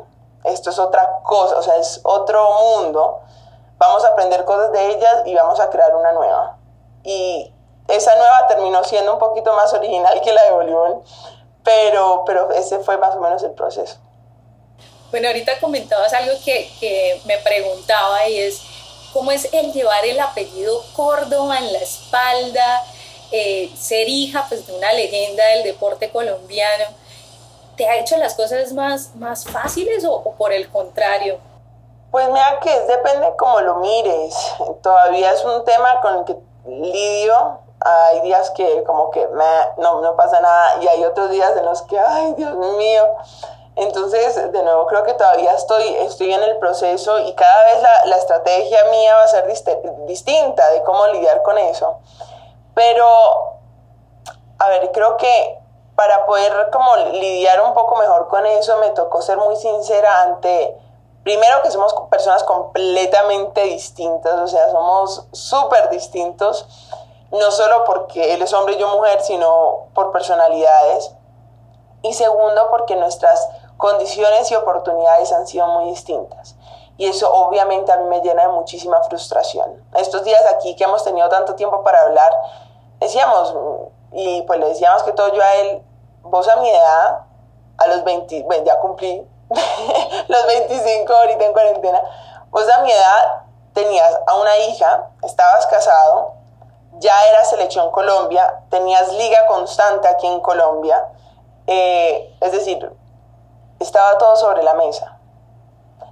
Esto 0.45 0.69
es 0.69 0.79
otra 0.79 1.19
cosa, 1.23 1.57
o 1.57 1.61
sea, 1.61 1.75
es 1.75 1.99
otro 2.03 2.49
mundo. 2.51 3.19
Vamos 3.77 4.05
a 4.05 4.09
aprender 4.09 4.45
cosas 4.45 4.71
de 4.71 4.87
ellas 4.87 5.23
y 5.25 5.35
vamos 5.35 5.59
a 5.59 5.69
crear 5.69 5.93
una 5.93 6.13
nueva. 6.13 6.57
Y 7.03 7.53
esa 7.87 8.15
nueva 8.15 8.47
terminó 8.47 8.83
siendo 8.83 9.13
un 9.13 9.19
poquito 9.19 9.53
más 9.53 9.73
original 9.73 10.19
que 10.21 10.33
la 10.33 10.43
de 10.43 10.51
voleibol 10.51 11.03
pero, 11.67 12.23
pero 12.25 12.49
ese 12.51 12.79
fue 12.79 12.97
más 12.97 13.15
o 13.15 13.19
menos 13.19 13.43
el 13.43 13.51
proceso. 13.51 13.97
Bueno, 15.11 15.27
ahorita 15.27 15.59
comentabas 15.59 16.13
algo 16.13 16.33
que, 16.43 16.69
que 16.79 17.21
me 17.25 17.37
preguntaba 17.39 18.27
y 18.27 18.39
es, 18.39 18.61
¿cómo 19.11 19.31
es 19.31 19.53
el 19.53 19.73
llevar 19.73 20.05
el 20.05 20.19
apellido 20.19 20.81
Córdoba 20.95 21.57
en 21.57 21.73
la 21.73 21.79
espalda, 21.79 22.83
eh, 23.31 23.69
ser 23.77 24.07
hija 24.07 24.45
pues, 24.47 24.65
de 24.65 24.73
una 24.73 24.93
leyenda 24.93 25.45
del 25.47 25.63
deporte 25.63 26.09
colombiano? 26.09 26.85
¿te 27.77 27.87
ha 27.87 27.95
hecho 27.97 28.17
las 28.17 28.33
cosas 28.33 28.73
más, 28.73 29.15
más 29.15 29.45
fáciles 29.45 30.03
o, 30.05 30.33
por 30.37 30.51
el 30.51 30.67
contrario? 30.69 31.37
Pues 32.11 32.27
mira 32.27 32.59
que 32.61 32.71
depende 32.81 33.27
cómo 33.37 33.61
lo 33.61 33.75
mires. 33.75 34.35
Todavía 34.81 35.31
es 35.31 35.43
un 35.45 35.63
tema 35.63 36.01
con 36.01 36.17
el 36.17 36.25
que 36.25 36.35
lidio. 36.65 37.59
Hay 37.79 38.21
días 38.21 38.51
que 38.51 38.83
como 38.83 39.11
que 39.11 39.27
no, 39.77 40.01
no 40.01 40.15
pasa 40.15 40.39
nada 40.39 40.77
y 40.81 40.87
hay 40.87 41.05
otros 41.05 41.29
días 41.29 41.55
en 41.55 41.65
los 41.65 41.83
que, 41.83 41.99
ay 41.99 42.33
Dios 42.33 42.55
mío, 42.55 43.03
entonces, 43.77 44.51
de 44.51 44.63
nuevo, 44.63 44.87
creo 44.87 45.03
que 45.03 45.13
todavía 45.13 45.53
estoy, 45.53 45.83
estoy 45.97 46.33
en 46.33 46.41
el 46.41 46.57
proceso 46.57 47.19
y 47.19 47.33
cada 47.35 47.63
vez 47.65 47.81
la, 47.83 48.05
la 48.05 48.15
estrategia 48.17 48.85
mía 48.85 49.13
va 49.13 49.23
a 49.23 49.27
ser 49.27 49.45
distinta 50.07 50.67
de 50.71 50.81
cómo 50.81 51.05
lidiar 51.07 51.43
con 51.43 51.59
eso. 51.59 51.99
Pero, 52.73 53.07
a 54.57 54.69
ver, 54.69 54.91
creo 54.91 55.15
que 55.17 55.59
para 55.97 56.25
poder 56.25 56.69
como 56.71 56.95
lidiar 56.95 57.59
un 57.61 57.73
poco 57.73 57.95
mejor 57.97 58.27
con 58.27 58.45
eso, 58.45 58.77
me 58.77 58.91
tocó 58.91 59.21
ser 59.21 59.37
muy 59.37 59.55
sincera 59.55 60.21
ante, 60.21 60.77
primero 61.23 61.61
que 61.63 61.71
somos 61.71 61.93
personas 62.09 62.43
completamente 62.43 63.61
distintas, 63.63 64.39
o 64.39 64.47
sea, 64.47 64.69
somos 64.69 65.27
súper 65.31 65.89
distintos, 65.89 66.67
no 67.31 67.51
solo 67.51 67.83
porque 67.85 68.33
él 68.33 68.41
es 68.41 68.53
hombre 68.53 68.75
y 68.75 68.77
yo 68.77 68.87
mujer, 68.95 69.21
sino 69.21 69.87
por 69.93 70.11
personalidades. 70.11 71.11
Y 72.01 72.13
segundo, 72.13 72.69
porque 72.69 72.95
nuestras 72.95 73.47
condiciones 73.77 74.49
y 74.51 74.55
oportunidades 74.55 75.31
han 75.31 75.47
sido 75.47 75.67
muy 75.67 75.85
distintas. 75.85 76.55
Y 76.97 77.05
eso 77.05 77.31
obviamente 77.31 77.91
a 77.91 77.97
mí 77.97 78.05
me 78.05 78.21
llena 78.21 78.43
de 78.43 78.47
muchísima 78.49 79.01
frustración. 79.03 79.83
Estos 79.95 80.23
días 80.23 80.41
aquí 80.51 80.75
que 80.75 80.83
hemos 80.83 81.03
tenido 81.03 81.29
tanto 81.29 81.55
tiempo 81.55 81.83
para 81.83 82.01
hablar, 82.01 82.31
decíamos, 82.99 83.53
y 84.11 84.41
pues 84.43 84.59
le 84.59 84.69
decíamos 84.69 85.03
que 85.03 85.11
todo 85.11 85.31
yo 85.31 85.41
a 85.41 85.55
él, 85.55 85.83
vos 86.23 86.47
a 86.47 86.55
mi 86.57 86.69
edad, 86.69 87.19
a 87.77 87.87
los 87.87 88.03
20, 88.03 88.43
bueno, 88.43 88.63
ya 88.65 88.79
cumplí 88.79 89.27
los 90.27 90.47
25 90.47 91.13
ahorita 91.13 91.45
en 91.45 91.53
cuarentena, 91.53 92.01
vos 92.49 92.65
a 92.67 92.81
mi 92.81 92.91
edad 92.91 93.43
tenías 93.73 94.19
a 94.25 94.33
una 94.35 94.57
hija, 94.57 95.11
estabas 95.21 95.67
casado, 95.67 96.33
ya 96.99 97.13
eras 97.29 97.49
selección 97.49 97.91
Colombia, 97.91 98.61
tenías 98.69 99.11
liga 99.13 99.45
constante 99.47 100.07
aquí 100.07 100.27
en 100.27 100.39
Colombia, 100.39 101.07
eh, 101.67 102.35
es 102.39 102.51
decir, 102.51 102.91
estaba 103.79 104.17
todo 104.17 104.35
sobre 104.35 104.63
la 104.63 104.73
mesa. 104.73 105.19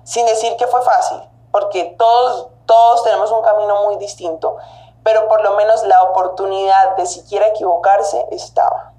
Sin 0.04 0.26
decir 0.26 0.56
que 0.58 0.68
fue 0.68 0.82
fácil, 0.82 1.22
porque 1.52 1.96
todos, 1.98 2.48
todos 2.66 3.04
tenemos 3.04 3.32
un 3.32 3.42
camino 3.42 3.84
muy 3.84 3.96
distinto, 3.98 4.58
pero 5.04 5.28
por 5.28 5.42
lo 5.42 5.52
menos 5.56 5.84
la 5.84 6.04
oportunidad 6.04 6.96
de 6.96 7.06
siquiera 7.06 7.48
equivocarse 7.48 8.26
estaba. 8.32 8.94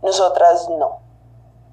Nosotras 0.00 0.68
no. 0.68 1.00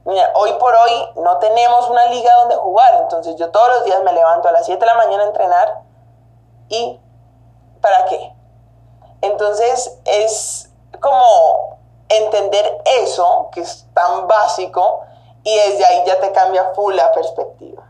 Mira, 0.05 0.31
hoy 0.35 0.53
por 0.53 0.73
hoy 0.73 1.09
no 1.15 1.37
tenemos 1.37 1.89
una 1.89 2.05
liga 2.07 2.33
donde 2.39 2.55
jugar, 2.55 3.01
entonces 3.01 3.35
yo 3.35 3.51
todos 3.51 3.69
los 3.69 3.83
días 3.85 4.01
me 4.03 4.13
levanto 4.13 4.47
a 4.47 4.51
las 4.51 4.65
7 4.65 4.79
de 4.79 4.85
la 4.85 4.95
mañana 4.95 5.23
a 5.23 5.27
entrenar 5.27 5.81
y 6.69 6.99
¿para 7.81 8.05
qué? 8.05 8.33
Entonces 9.21 9.99
es 10.05 10.69
como 10.99 11.77
entender 12.09 12.81
eso, 12.85 13.49
que 13.51 13.61
es 13.61 13.85
tan 13.93 14.27
básico, 14.27 15.01
y 15.43 15.55
desde 15.55 15.85
ahí 15.85 16.03
ya 16.05 16.19
te 16.19 16.31
cambia 16.31 16.71
full 16.75 16.95
la 16.95 17.11
perspectiva. 17.11 17.83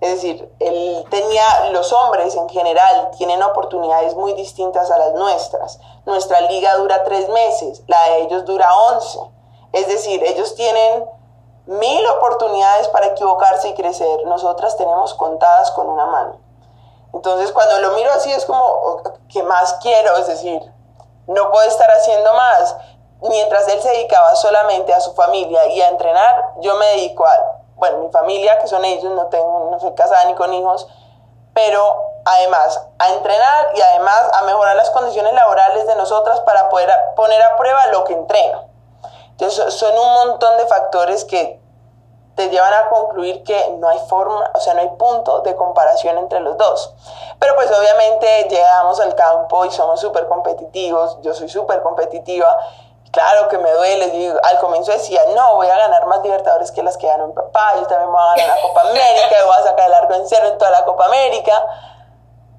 Es 0.00 0.14
decir, 0.14 0.50
él 0.60 1.04
tenía, 1.10 1.70
los 1.72 1.92
hombres 1.92 2.34
en 2.34 2.48
general 2.48 3.10
tienen 3.18 3.42
oportunidades 3.42 4.14
muy 4.14 4.32
distintas 4.32 4.90
a 4.90 4.96
las 4.96 5.12
nuestras. 5.12 5.78
Nuestra 6.06 6.40
liga 6.42 6.74
dura 6.76 7.04
tres 7.04 7.28
meses, 7.28 7.82
la 7.86 8.02
de 8.04 8.22
ellos 8.22 8.46
dura 8.46 8.74
once. 8.74 9.18
Es 9.72 9.88
decir, 9.88 10.24
ellos 10.24 10.54
tienen 10.54 11.04
mil 11.66 12.06
oportunidades 12.06 12.88
para 12.88 13.08
equivocarse 13.08 13.68
y 13.68 13.74
crecer. 13.74 14.24
Nosotras 14.24 14.76
tenemos 14.78 15.12
contadas 15.14 15.70
con 15.72 15.88
una 15.88 16.06
mano. 16.06 16.38
Entonces, 17.12 17.52
cuando 17.52 17.78
lo 17.80 17.92
miro 17.92 18.10
así, 18.12 18.32
es 18.32 18.44
como, 18.44 19.02
¿qué 19.28 19.42
más 19.42 19.74
quiero? 19.82 20.16
Es 20.16 20.26
decir, 20.26 20.60
no 21.26 21.50
puedo 21.50 21.68
estar 21.68 21.90
haciendo 21.90 22.32
más 22.32 22.76
mientras 23.22 23.68
él 23.68 23.80
se 23.80 23.90
dedicaba 23.90 24.34
solamente 24.36 24.94
a 24.94 25.00
su 25.00 25.14
familia 25.14 25.66
y 25.66 25.80
a 25.80 25.88
entrenar, 25.88 26.54
yo 26.60 26.76
me 26.76 26.86
dedico 26.86 27.26
a, 27.26 27.60
bueno, 27.76 27.98
mi 27.98 28.10
familia, 28.10 28.58
que 28.58 28.66
son 28.66 28.84
ellos, 28.84 29.12
no, 29.12 29.26
tengo, 29.26 29.68
no 29.70 29.78
soy 29.80 29.94
casada 29.94 30.24
ni 30.24 30.34
con 30.34 30.52
hijos, 30.52 30.88
pero 31.52 32.06
además 32.24 32.80
a 32.98 33.08
entrenar 33.10 33.70
y 33.74 33.80
además 33.80 34.22
a 34.32 34.42
mejorar 34.42 34.76
las 34.76 34.90
condiciones 34.90 35.32
laborales 35.32 35.86
de 35.86 35.94
nosotras 35.96 36.40
para 36.40 36.68
poder 36.68 36.90
poner 37.16 37.42
a 37.42 37.56
prueba 37.56 37.86
lo 37.88 38.04
que 38.04 38.12
entreno. 38.12 38.68
Entonces 39.30 39.74
son 39.74 39.96
un 39.98 40.12
montón 40.12 40.58
de 40.58 40.66
factores 40.66 41.24
que 41.24 41.59
te 42.40 42.48
llevan 42.48 42.72
a 42.72 42.88
concluir 42.88 43.44
que 43.44 43.76
no 43.78 43.88
hay 43.88 43.98
forma, 44.08 44.50
o 44.54 44.60
sea, 44.60 44.74
no 44.74 44.80
hay 44.80 44.88
punto 44.88 45.40
de 45.40 45.54
comparación 45.54 46.16
entre 46.18 46.40
los 46.40 46.56
dos. 46.56 46.94
Pero 47.38 47.54
pues 47.54 47.70
obviamente 47.70 48.48
llegamos 48.48 48.98
al 49.00 49.14
campo 49.14 49.64
y 49.66 49.70
somos 49.70 50.00
súper 50.00 50.26
competitivos, 50.26 51.18
yo 51.22 51.34
soy 51.34 51.48
súper 51.48 51.82
competitiva 51.82 52.56
Claro 53.10 53.48
que 53.48 53.58
me 53.58 53.70
duele. 53.72 54.34
Al 54.44 54.58
comienzo 54.60 54.92
decía, 54.92 55.20
no, 55.34 55.56
voy 55.56 55.66
a 55.66 55.76
ganar 55.76 56.06
más 56.06 56.22
Libertadores 56.22 56.70
que 56.70 56.82
las 56.82 56.96
que 56.96 57.08
ganó 57.08 57.26
mi 57.26 57.32
papá. 57.32 57.72
Yo 57.76 57.86
también 57.86 58.10
voy 58.10 58.20
a 58.20 58.36
ganar 58.36 58.56
la 58.56 58.62
Copa 58.62 58.80
América. 58.82 59.36
voy 59.44 59.54
a 59.58 59.62
sacar 59.64 59.88
el 59.88 59.94
arco 59.94 60.14
en 60.14 60.28
cero 60.28 60.46
en 60.46 60.58
toda 60.58 60.70
la 60.70 60.84
Copa 60.84 61.06
América. 61.06 61.52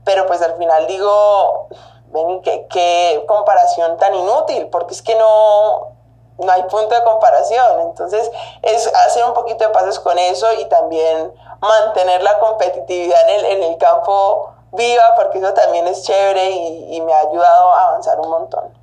Pero 0.04 0.28
pues 0.28 0.42
al 0.42 0.58
final 0.58 0.88
digo, 0.88 1.68
ven, 2.08 2.42
qué, 2.42 2.68
qué 2.70 3.24
comparación 3.28 3.98
tan 3.98 4.14
inútil, 4.14 4.68
porque 4.70 4.94
es 4.94 5.02
que 5.02 5.16
no, 5.16 5.92
no 6.38 6.52
hay 6.52 6.64
punto 6.64 6.96
de 6.96 7.04
comparación. 7.04 7.82
Entonces, 7.82 8.30
es 8.62 8.88
hacer 8.88 9.26
un 9.26 9.34
poquito 9.34 9.66
de 9.66 9.70
pases 9.72 10.00
con 10.00 10.18
eso 10.18 10.48
y 10.54 10.66
también 10.66 11.32
mantener 11.60 12.24
la 12.24 12.40
competitividad 12.40 13.30
en 13.30 13.40
el, 13.40 13.46
en 13.46 13.64
el 13.64 13.78
campo 13.78 14.54
viva, 14.72 15.04
porque 15.16 15.40
eso 15.40 15.54
también 15.54 15.88
es 15.88 16.04
chévere 16.04 16.50
y, 16.50 17.02
me 17.02 17.14
ha 17.14 17.20
ayudado 17.20 17.74
a 17.74 17.88
avanzar 17.90 18.20
un 18.20 18.30
montón 18.30 18.82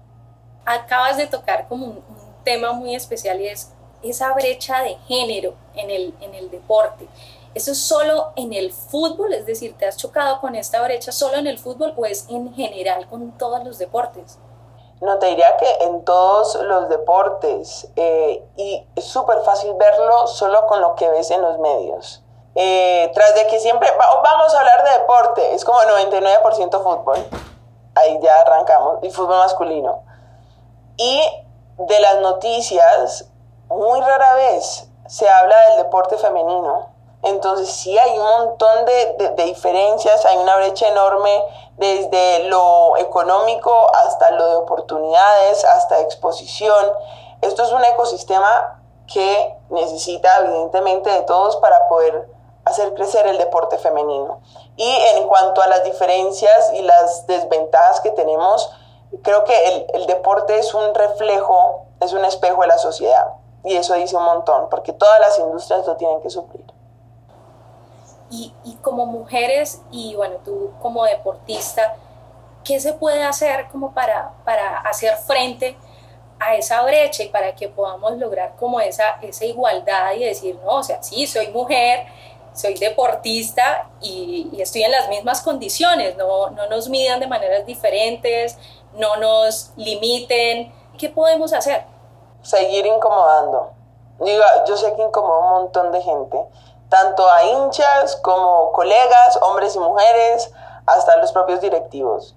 acabas 0.68 1.16
de 1.16 1.26
tocar 1.26 1.66
como 1.66 1.86
un, 1.86 2.18
tema 2.44 2.72
muy 2.72 2.94
especial 2.94 3.40
y 3.42 3.48
es 3.48 3.72
esa 4.02 4.32
brecha 4.32 4.80
de 4.80 4.96
género 5.06 5.54
en 5.74 5.90
el, 5.90 6.14
en 6.22 6.34
el 6.34 6.50
deporte. 6.50 7.06
¿Eso 7.54 7.72
es 7.72 7.78
solo 7.78 8.32
en 8.36 8.54
el 8.54 8.72
fútbol? 8.72 9.34
Es 9.34 9.44
decir, 9.44 9.76
¿te 9.76 9.84
has 9.84 9.98
chocado 9.98 10.40
con 10.40 10.54
esta 10.54 10.80
brecha 10.80 11.12
solo 11.12 11.36
en 11.36 11.46
el 11.46 11.58
fútbol 11.58 11.92
o 11.96 12.06
es 12.06 12.26
en 12.30 12.54
general 12.54 13.06
con 13.06 13.32
todos 13.32 13.62
los 13.64 13.76
deportes? 13.76 14.38
No, 15.00 15.18
te 15.18 15.26
diría 15.26 15.56
que 15.56 15.84
en 15.84 16.04
todos 16.04 16.56
los 16.56 16.88
deportes 16.88 17.88
eh, 17.94 18.44
y 18.56 18.86
es 18.96 19.04
súper 19.04 19.40
fácil 19.42 19.74
verlo 19.74 20.26
solo 20.26 20.66
con 20.66 20.80
lo 20.80 20.96
que 20.96 21.08
ves 21.08 21.30
en 21.30 21.40
los 21.40 21.58
medios. 21.58 22.24
Eh, 22.56 23.10
tras 23.14 23.34
de 23.36 23.46
que 23.46 23.60
siempre 23.60 23.88
vamos 23.96 24.54
a 24.54 24.58
hablar 24.58 24.84
de 24.84 24.90
deporte, 24.98 25.54
es 25.54 25.64
como 25.64 25.78
99% 25.78 26.82
fútbol, 26.82 27.18
ahí 27.94 28.18
ya 28.20 28.40
arrancamos, 28.40 28.98
y 29.02 29.10
fútbol 29.10 29.38
masculino. 29.38 30.02
Y 30.96 31.22
de 31.76 32.00
las 32.00 32.16
noticias, 32.20 33.30
muy 33.68 34.00
rara 34.00 34.34
vez 34.34 34.88
se 35.06 35.28
habla 35.28 35.54
del 35.68 35.84
deporte 35.84 36.18
femenino. 36.18 36.88
Entonces 37.22 37.70
sí 37.70 37.98
hay 37.98 38.16
un 38.16 38.24
montón 38.24 38.84
de, 38.84 39.44
diferencias, 39.44 40.24
hay 40.24 40.36
una 40.36 40.56
brecha 40.56 40.88
enorme 40.88 41.42
desde 41.76 42.44
lo 42.44 42.96
económico 42.96 43.72
hasta 43.94 44.30
lo 44.32 44.48
de 44.48 44.56
oportunidades, 44.56 45.64
hasta 45.64 46.00
exposición. 46.00 46.92
Esto 47.40 47.64
es 47.64 47.72
un 47.72 47.84
ecosistema 47.84 48.82
que 49.06 49.56
necesita 49.70 50.38
evidentemente 50.44 51.10
de 51.10 51.22
todos 51.22 51.56
para 51.56 51.88
poder 51.88 52.28
hacer 52.64 52.94
crecer 52.94 53.26
el 53.26 53.38
deporte 53.38 53.78
femenino. 53.78 54.40
Y 54.76 54.88
en 55.14 55.26
cuanto 55.26 55.62
a 55.62 55.66
las 55.66 55.84
diferencias 55.84 56.72
y 56.74 56.82
las 56.82 57.26
desventajas 57.26 58.00
que 58.00 58.10
tenemos, 58.10 58.70
creo 59.22 59.44
que 59.44 59.86
el, 59.94 60.06
deporte 60.06 60.58
es 60.58 60.74
un 60.74 60.94
reflejo, 60.94 61.86
es 62.00 62.12
un 62.12 62.24
espejo 62.24 62.62
de 62.62 62.68
la 62.68 62.78
sociedad. 62.78 63.32
Y 63.64 63.76
eso 63.76 63.94
dice 63.94 64.16
un 64.16 64.24
montón, 64.24 64.68
porque 64.68 64.92
todas 64.92 65.18
las 65.20 65.38
industrias 65.38 65.86
lo 65.86 65.96
tienen 65.96 66.20
que 66.20 66.30
sufrir. 66.30 66.64
Y, 68.30 68.52
como 68.82 69.06
mujeres 69.06 69.82
y 69.90 70.14
bueno, 70.14 70.36
tú 70.44 70.70
como 70.80 71.04
deportista, 71.04 71.96
¿qué 72.64 72.78
se 72.78 72.92
puede 72.92 73.22
hacer 73.22 73.68
como 73.72 73.92
para, 73.92 74.32
para 74.44 74.78
hacer 74.78 75.16
frente 75.16 75.76
a 76.38 76.54
esa 76.54 76.82
brecha 76.82 77.22
y 77.22 77.28
para 77.28 77.54
que 77.54 77.68
podamos 77.68 78.16
lograr 78.18 78.54
como 78.56 78.80
esa, 78.80 79.18
esa 79.22 79.44
igualdad 79.44 80.12
y 80.14 80.24
decir, 80.24 80.58
no, 80.64 80.76
o 80.76 80.82
sea, 80.82 81.02
sí, 81.02 81.26
soy 81.26 81.48
mujer, 81.48 82.06
soy 82.52 82.74
deportista 82.74 83.88
y, 84.00 84.50
y 84.52 84.60
estoy 84.60 84.82
en 84.82 84.92
las 84.92 85.08
mismas 85.08 85.40
condiciones, 85.42 86.16
no, 86.16 86.50
no 86.50 86.68
nos 86.68 86.88
midan 86.88 87.20
de 87.20 87.26
maneras 87.26 87.64
diferentes, 87.66 88.58
no 88.94 89.16
nos 89.16 89.72
limiten. 89.76 90.72
¿Qué 90.98 91.08
podemos 91.08 91.52
hacer? 91.52 91.84
Seguir 92.42 92.86
incomodando. 92.86 93.72
Digo, 94.20 94.42
yo 94.66 94.76
sé 94.76 94.94
que 94.96 95.02
incomoda 95.02 95.38
un 95.38 95.62
montón 95.62 95.92
de 95.92 96.02
gente, 96.02 96.38
tanto 96.88 97.28
a 97.30 97.44
hinchas 97.44 98.16
como 98.16 98.72
colegas, 98.72 99.38
hombres 99.42 99.76
y 99.76 99.78
mujeres, 99.78 100.52
hasta 100.86 101.16
los 101.18 101.32
propios 101.32 101.60
directivos. 101.60 102.34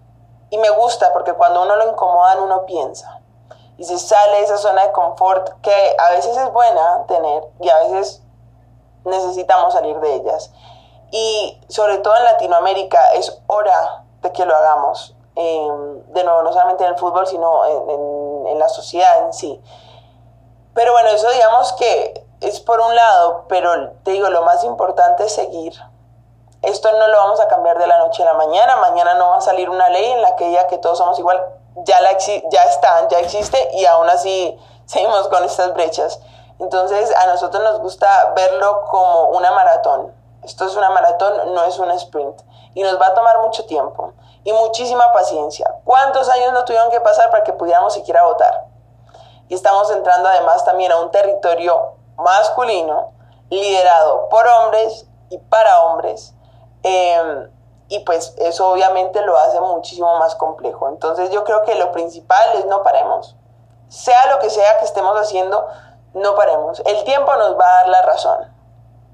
Y 0.49 0.57
me 0.57 0.69
gusta 0.69 1.13
porque 1.13 1.33
cuando 1.33 1.61
uno 1.63 1.75
lo 1.77 1.89
incomodan 1.89 2.39
uno 2.39 2.65
piensa. 2.65 3.17
y 3.77 3.83
se 3.83 3.97
sale 3.97 4.37
de 4.37 4.43
esa 4.43 4.57
zona 4.57 4.83
de 4.83 4.91
confort 4.91 5.49
que 5.61 5.95
a 5.97 6.11
veces 6.11 6.37
es 6.37 6.51
buena 6.51 7.03
tener 7.07 7.47
y 7.59 7.69
a 7.69 7.79
veces 7.79 8.21
necesitamos 9.05 9.73
salir 9.73 9.99
de 9.99 10.15
ellas. 10.15 10.51
Y 11.09 11.59
sobre 11.67 11.97
todo 11.97 12.15
en 12.17 12.25
Latinoamérica 12.25 13.13
es 13.13 13.41
hora 13.47 14.03
de 14.21 14.31
que 14.31 14.45
lo 14.45 14.55
hagamos. 14.55 15.15
Em, 15.35 16.03
de 16.13 16.23
nuevo, 16.23 16.43
no 16.43 16.51
solamente 16.51 16.83
en 16.83 16.91
el 16.91 16.97
fútbol, 16.97 17.25
sino 17.25 17.65
en, 17.65 18.47
en 18.47 18.59
la 18.59 18.69
sociedad 18.69 19.25
en 19.25 19.33
sí. 19.33 19.59
Pero 20.73 20.91
bueno, 20.91 21.09
eso 21.09 21.29
digamos 21.31 21.73
que 21.73 22.25
es 22.41 22.59
por 22.59 22.79
un 22.81 22.95
lado, 22.95 23.45
pero 23.47 23.91
te 24.03 24.11
digo, 24.11 24.29
lo 24.29 24.41
más 24.41 24.63
importante 24.63 25.25
es 25.25 25.33
seguir. 25.33 25.73
Esto 26.63 26.91
no 26.91 27.07
lo 27.07 27.17
vamos 27.17 27.39
a 27.39 27.47
cambiar 27.47 27.77
de 27.77 27.87
la 27.87 27.99
noche 27.99 28.23
a 28.23 28.25
la 28.25 28.33
mañana. 28.33 28.75
Mañana 28.77 29.13
no 29.13 29.29
va 29.29 29.37
a 29.37 29.41
salir 29.41 29.69
una 29.69 29.89
ley 29.89 30.11
en 30.11 30.21
la 30.21 30.35
que 30.35 30.47
diga 30.47 30.67
que 30.67 30.77
todos 30.79 30.97
somos 30.97 31.17
igual. 31.19 31.39
Ya, 31.85 32.01
la 32.01 32.17
ya 32.17 32.63
está, 32.65 33.07
ya 33.07 33.19
existe 33.19 33.69
y 33.73 33.85
aún 33.85 34.09
así 34.09 34.59
seguimos 34.85 35.27
con 35.27 35.43
estas 35.43 35.73
brechas. 35.73 36.19
Entonces 36.59 37.15
a 37.15 37.27
nosotros 37.27 37.63
nos 37.63 37.79
gusta 37.79 38.33
verlo 38.35 38.85
como 38.89 39.29
una 39.29 39.51
maratón. 39.51 40.13
Esto 40.43 40.65
es 40.65 40.75
una 40.75 40.89
maratón, 40.89 41.53
no 41.53 41.63
es 41.63 41.77
un 41.77 41.91
sprint. 41.91 42.41
Y 42.73 42.83
nos 42.83 42.99
va 42.99 43.07
a 43.07 43.13
tomar 43.13 43.39
mucho 43.39 43.65
tiempo 43.65 44.13
y 44.43 44.51
muchísima 44.53 45.11
paciencia. 45.13 45.75
¿Cuántos 45.83 46.27
años 46.29 46.53
no 46.53 46.65
tuvieron 46.65 46.89
que 46.89 47.01
pasar 47.01 47.29
para 47.29 47.43
que 47.43 47.53
pudiéramos 47.53 47.93
siquiera 47.93 48.23
votar? 48.23 48.65
Y 49.47 49.55
estamos 49.55 49.91
entrando 49.91 50.29
además 50.29 50.63
también 50.63 50.91
a 50.91 50.97
un 50.97 51.11
territorio 51.11 52.00
masculino, 52.21 53.11
liderado 53.49 54.29
por 54.29 54.47
hombres 54.47 55.07
y 55.29 55.37
para 55.37 55.83
hombres. 55.83 56.33
Em, 56.83 57.49
y 57.87 57.99
pues 57.99 58.33
eso 58.37 58.71
obviamente 58.71 59.21
lo 59.21 59.37
hace 59.37 59.59
muchísimo 59.59 60.17
más 60.17 60.35
complejo. 60.35 60.87
Entonces 60.87 61.29
yo 61.29 61.43
creo 61.43 61.63
que 61.63 61.75
lo 61.75 61.91
principal 61.91 62.55
es 62.55 62.65
no 62.65 62.83
paremos. 62.83 63.35
Sea 63.89 64.27
lo 64.27 64.39
que 64.39 64.49
sea 64.49 64.77
que 64.79 64.85
estemos 64.85 65.19
haciendo, 65.19 65.67
no 66.13 66.35
paremos. 66.35 66.81
El 66.85 67.03
tiempo 67.03 67.35
nos 67.35 67.59
va 67.59 67.65
a 67.65 67.75
dar 67.77 67.89
la 67.89 68.01
razón. 68.03 68.61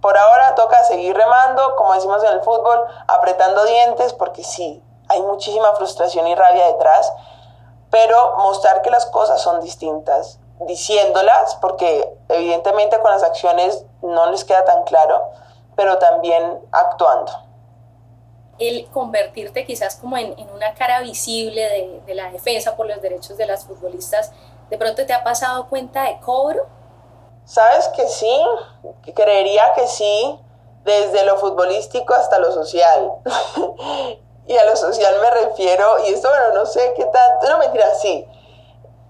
Por 0.02 0.15
ahora 0.15 0.54
toca 0.54 0.84
seguir 0.84 1.15
remando, 1.15 1.76
como 1.76 1.93
decimos 1.93 2.24
en 2.24 2.34
el 2.34 2.41
fútbol, 2.41 2.86
apretando 3.08 3.65
dientes, 3.65 4.13
porque 4.13 4.43
sí, 4.43 4.84
hay 5.10 5.22
muchísima 5.24 5.74
frustración 5.74 6.28
y 6.28 6.36
rabia 6.36 6.67
detrás, 6.67 7.12
pero 7.89 8.36
mostrar 8.38 8.84
que 8.84 8.91
las 8.91 9.08
cosas 9.08 9.41
son 9.41 9.60
distintas 9.62 10.39
diciéndolas, 10.62 11.56
porque 11.56 12.17
evidentemente 12.30 13.00
con 13.00 13.12
las 13.12 13.24
acciones 13.24 13.86
no 14.02 14.32
les 14.32 14.43
queda 14.43 14.65
tan 14.65 14.84
claro, 14.84 15.30
pero 15.76 15.98
también 15.98 16.60
actuando. 16.72 17.32
El 18.58 18.88
convertirte 18.89 19.65
quizás 19.65 19.96
como 19.96 20.17
en, 20.17 20.36
una 20.54 20.74
cara 20.74 21.02
visible 21.02 21.62
de, 21.62 22.02
de, 22.08 22.15
la 22.15 22.32
defensa 22.32 22.76
por 22.76 22.88
los 22.88 23.02
derechos 23.02 23.38
de 23.38 23.46
las 23.46 23.65
futbolistas, 23.65 24.32
¿de 24.70 24.78
pronto 24.78 25.06
te 25.06 25.13
ha 25.13 25.24
pasado 25.24 25.67
cuenta 25.67 26.04
de 26.06 26.20
cobro? 26.20 26.65
Sabes 27.46 27.88
que 27.89 28.08
sí, 28.08 28.41
creería 29.13 29.74
que 29.76 29.88
sí, 29.88 30.39
desde 30.84 31.24
lo 31.24 31.38
futbolístico 31.38 32.15
hasta 32.15 32.39
lo 32.39 32.52
social. 32.52 33.13
y 34.48 34.58
a 34.58 34.65
lo 34.65 34.76
social 34.76 35.15
me 35.22 35.30
refiero, 35.30 36.04
y 36.08 36.13
esto, 36.13 36.30
bueno, 36.30 36.56
no 36.56 36.65
sé 36.65 36.93
qué 36.96 37.06
tanto, 37.06 37.48
no 37.48 37.60
mentira, 37.60 37.93
sí 37.93 38.28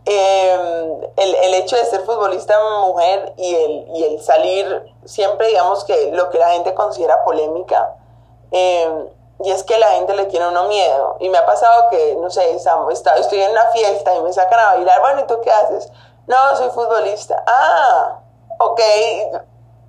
Em, 0.10 1.02
el, 1.18 1.36
el, 1.36 1.54
hecho 1.56 1.76
de 1.76 1.84
ser 1.84 2.00
futbolista 2.06 2.58
mujer 2.80 3.34
y 3.36 3.56
el, 3.56 3.88
y 3.94 4.04
el, 4.06 4.22
salir 4.22 4.96
siempre, 5.04 5.48
digamos 5.48 5.84
que 5.84 6.12
lo 6.14 6.30
que 6.30 6.38
la 6.38 6.52
gente 6.52 6.74
considera 6.74 7.26
polémica, 7.26 7.94
em, 8.52 9.10
y 9.44 9.52
es 9.52 9.66
que 9.66 9.78
la 9.78 9.88
gente 9.92 10.14
le 10.16 10.28
tiene 10.28 10.48
uno 10.48 10.70
miedo. 10.70 11.18
Y 11.20 11.28
me 11.28 11.38
ha 11.38 11.46
pasado 11.46 11.90
que, 11.92 12.16
no 12.22 12.30
sé, 12.30 12.56
estoy 12.56 13.42
en 13.42 13.52
una 13.52 13.66
fiesta 13.72 14.16
y 14.16 14.22
me 14.22 14.32
sacan 14.32 14.62
a 14.62 14.76
bailar, 14.76 15.02
bueno, 15.02 15.20
¿y 15.22 15.28
tú 15.28 15.42
qué 15.42 15.52
haces? 15.52 15.92
No, 16.26 16.56
soy 16.56 16.70
futbolista. 16.70 17.44
Ah, 17.46 18.20
ok. 18.60 18.82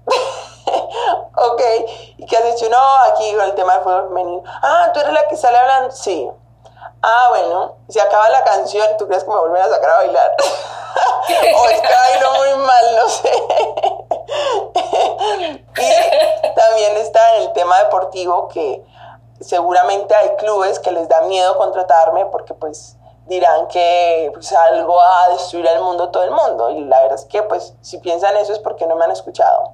ok. 1.37 1.63
¿Y 2.17 2.27
qué 2.27 2.37
has 2.37 2.45
dicho? 2.57 2.69
No, 2.69 2.97
aquí 3.13 3.29
el 3.29 3.55
tema 3.55 3.75
del 3.75 3.83
fútbol 3.85 4.09
femenino. 4.09 4.43
Ah, 4.63 4.91
tú 4.93 4.99
eres 4.99 5.13
la 5.13 5.29
que 5.29 5.37
sale 5.37 5.59
hablando. 5.59 5.93
Sí 5.93 6.29
ah, 7.03 7.27
bueno, 7.31 7.77
se 7.89 8.01
acaba 8.01 8.29
la 8.31 8.45
canción, 8.45 8.87
¿tú 8.99 9.07
crees 9.07 9.25
que 9.25 9.31
me 9.31 9.39
vuelven 9.39 9.63
a 9.63 9.69
sacar 9.69 9.91
a 9.91 9.97
bailar? 9.97 10.37
o 11.57 11.69
es 11.69 11.81
que 11.81 11.89
bailo 11.89 12.33
muy 12.35 12.67
mal, 12.67 12.97
no 12.97 13.09
sé. 13.09 13.33
y 15.79 16.55
también 16.55 16.97
está 16.97 17.37
en 17.37 17.43
el 17.43 17.53
tema 17.53 17.79
deportivo 17.85 18.49
que 18.49 18.85
seguramente 19.41 20.15
hay 20.15 20.37
clubes 20.37 20.79
que 20.79 20.91
les 20.91 21.09
da 21.09 21.23
miedo 21.23 21.57
contratarme 21.57 22.27
porque 22.27 22.55
pues 22.55 22.97
dirán 23.27 23.69
que 23.69 24.31
pues, 24.33 24.53
algo 24.53 25.01
a 25.01 25.29
destruir 25.31 25.69
al 25.69 25.81
mundo 25.81 26.11
todo 26.11 26.25
el 26.25 26.31
mundo. 26.31 26.71
Y 26.71 26.85
la 26.85 27.01
verdad 27.03 27.19
es 27.19 27.25
que 27.27 27.43
pues 27.43 27.75
si 27.81 27.99
piensan 27.99 28.37
eso 28.37 28.53
es 28.53 28.59
porque 28.59 28.87
no 28.87 28.97
me 28.97 29.05
han 29.05 29.11
escuchado. 29.11 29.73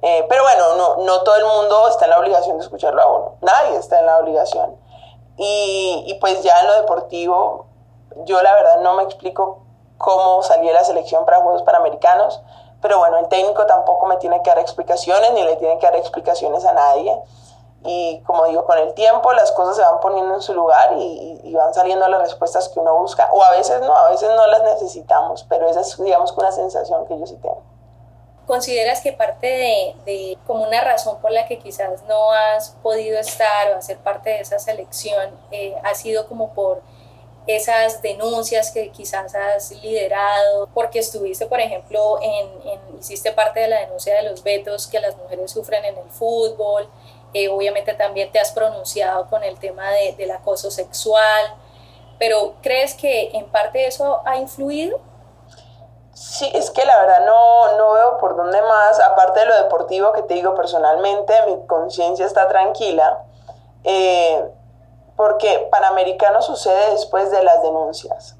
Eh, 0.00 0.24
pero 0.28 0.42
bueno, 0.42 0.76
no, 0.76 0.96
no 1.04 1.22
todo 1.22 1.36
el 1.36 1.44
mundo 1.44 1.88
está 1.88 2.04
en 2.04 2.12
la 2.12 2.18
obligación 2.18 2.58
de 2.58 2.64
escucharlo 2.64 3.02
a 3.02 3.06
uno. 3.06 3.34
Nadie 3.40 3.76
está 3.76 3.98
en 3.98 4.06
la 4.06 4.18
obligación. 4.18 4.76
Y, 5.40 6.18
pues 6.20 6.42
ya 6.42 6.60
en 6.60 6.66
lo 6.66 6.74
deportivo, 6.80 7.66
yo 8.24 8.42
la 8.42 8.52
verdad 8.54 8.80
no 8.80 8.94
me 8.94 9.04
explico 9.04 9.60
cómo 9.96 10.42
salí 10.42 10.68
la 10.70 10.82
selección 10.82 11.24
para 11.24 11.40
Juegos 11.40 11.62
Panamericanos, 11.62 12.42
pero 12.82 12.98
bueno, 12.98 13.18
el 13.18 13.28
técnico 13.28 13.64
tampoco 13.66 14.06
me 14.06 14.16
tiene 14.16 14.42
que 14.42 14.50
dar 14.50 14.58
explicaciones, 14.58 15.32
ni 15.32 15.42
le 15.44 15.56
tiene 15.56 15.78
que 15.78 15.86
dar 15.86 15.94
explicaciones 15.94 16.64
a 16.64 16.72
nadie. 16.72 17.16
Y 17.84 18.20
como 18.26 18.46
digo, 18.46 18.64
con 18.64 18.78
el 18.78 18.92
tiempo 18.94 19.32
las 19.32 19.52
cosas 19.52 19.76
se 19.76 19.82
van 19.82 20.00
poniendo 20.00 20.34
en 20.34 20.42
su 20.42 20.52
lugar 20.52 20.94
y, 20.98 21.40
y, 21.44 21.54
van 21.54 21.72
saliendo 21.72 22.08
las 22.08 22.20
respuestas 22.20 22.68
que 22.68 22.80
uno 22.80 22.96
busca. 22.96 23.28
O 23.32 23.42
a 23.42 23.52
veces 23.52 23.80
no, 23.80 23.94
a 23.94 24.10
veces 24.10 24.28
no 24.34 24.46
las 24.48 24.64
necesitamos, 24.64 25.44
pero 25.48 25.68
esa 25.68 25.82
es, 25.82 25.96
digamos, 25.96 26.32
una 26.32 26.50
sensación 26.50 27.06
que 27.06 27.16
yo 27.16 27.26
sí 27.26 27.36
tengo. 27.36 27.62
¿Consideras 28.48 29.02
que 29.02 29.12
parte 29.12 29.94
de, 30.06 30.38
como 30.46 30.66
una 30.66 30.80
razón 30.80 31.20
por 31.20 31.30
la 31.30 31.46
que 31.46 31.58
quizás 31.58 32.02
no 32.04 32.32
has 32.32 32.70
podido 32.82 33.20
estar 33.20 33.70
o 33.70 33.76
hacer 33.76 33.98
parte 33.98 34.30
de 34.30 34.40
esa 34.40 34.58
selección 34.58 35.38
eh, 35.50 35.74
ha 35.84 35.94
sido 35.94 36.26
como 36.26 36.54
por 36.54 36.80
esas 37.46 38.00
denuncias 38.00 38.70
que 38.70 38.88
quizás 38.88 39.34
has 39.34 39.70
liderado, 39.82 40.66
porque 40.72 40.98
estuviste, 40.98 41.44
por 41.44 41.60
ejemplo, 41.60 42.18
en, 42.22 42.98
hiciste 42.98 43.32
parte 43.32 43.60
de 43.60 43.68
la 43.68 43.80
denuncia 43.80 44.14
de 44.16 44.22
los 44.22 44.42
vetos 44.42 44.86
que 44.86 44.98
las 44.98 45.14
mujeres 45.18 45.50
sufren 45.50 45.84
en 45.84 45.98
el 45.98 46.08
fútbol, 46.08 46.88
eh, 47.34 47.50
obviamente 47.50 47.92
también 47.92 48.32
te 48.32 48.40
has 48.40 48.52
pronunciado 48.52 49.28
con 49.28 49.44
el 49.44 49.58
tema 49.58 49.90
de, 49.90 50.14
del 50.14 50.30
acoso 50.30 50.70
sexual, 50.70 51.54
pero 52.18 52.54
¿crees 52.62 52.94
que 52.94 53.28
en 53.34 53.44
parte 53.44 53.86
eso 53.86 54.22
ha 54.24 54.38
influido? 54.38 55.00
Sí, 56.18 56.50
es 56.52 56.72
que 56.72 56.84
la 56.84 56.98
verdad 56.98 57.24
no, 57.26 57.76
no 57.76 57.92
veo 57.92 58.18
por 58.18 58.34
dónde 58.34 58.60
más, 58.60 58.98
aparte 58.98 59.38
de 59.38 59.46
lo 59.46 59.56
deportivo 59.56 60.12
que 60.12 60.22
te 60.22 60.34
digo 60.34 60.52
personalmente, 60.56 61.32
mi 61.46 61.64
conciencia 61.66 62.26
está 62.26 62.48
tranquila, 62.48 63.22
eh, 63.84 64.52
porque 65.14 65.68
Panamericano 65.70 66.42
sucede 66.42 66.90
después 66.90 67.30
de 67.30 67.40
las 67.44 67.62
denuncias. 67.62 68.34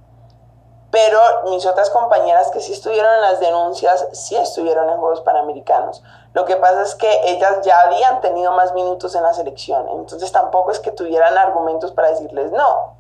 Pero 0.91 1.21
mis 1.45 1.65
otras 1.67 1.89
compañeras 1.91 2.51
que 2.51 2.59
sí 2.59 2.73
estuvieron 2.73 3.15
en 3.15 3.21
las 3.21 3.39
denuncias, 3.39 4.09
sí 4.11 4.35
estuvieron 4.35 4.91
en 4.91 4.99
Juegos 4.99 5.21
Panamericanos. 5.21 6.03
Lo 6.33 6.47
que 6.47 6.57
pasa 6.57 6.83
es 6.83 6.97
que 6.97 7.31
ellas 7.31 7.61
ya 7.63 7.81
habían 7.83 8.21
tenido 8.21 8.51
más 8.51 8.75
minutos 8.75 9.15
en 9.15 9.23
la 9.23 9.35
selección, 9.35 9.89
entonces 9.91 10.33
tampoco 10.33 10.73
es 10.73 10.81
que 10.81 10.91
tuvieran 10.91 11.39
argumentos 11.39 11.93
para 11.93 12.09
decirles 12.09 12.51
no. 12.51 12.95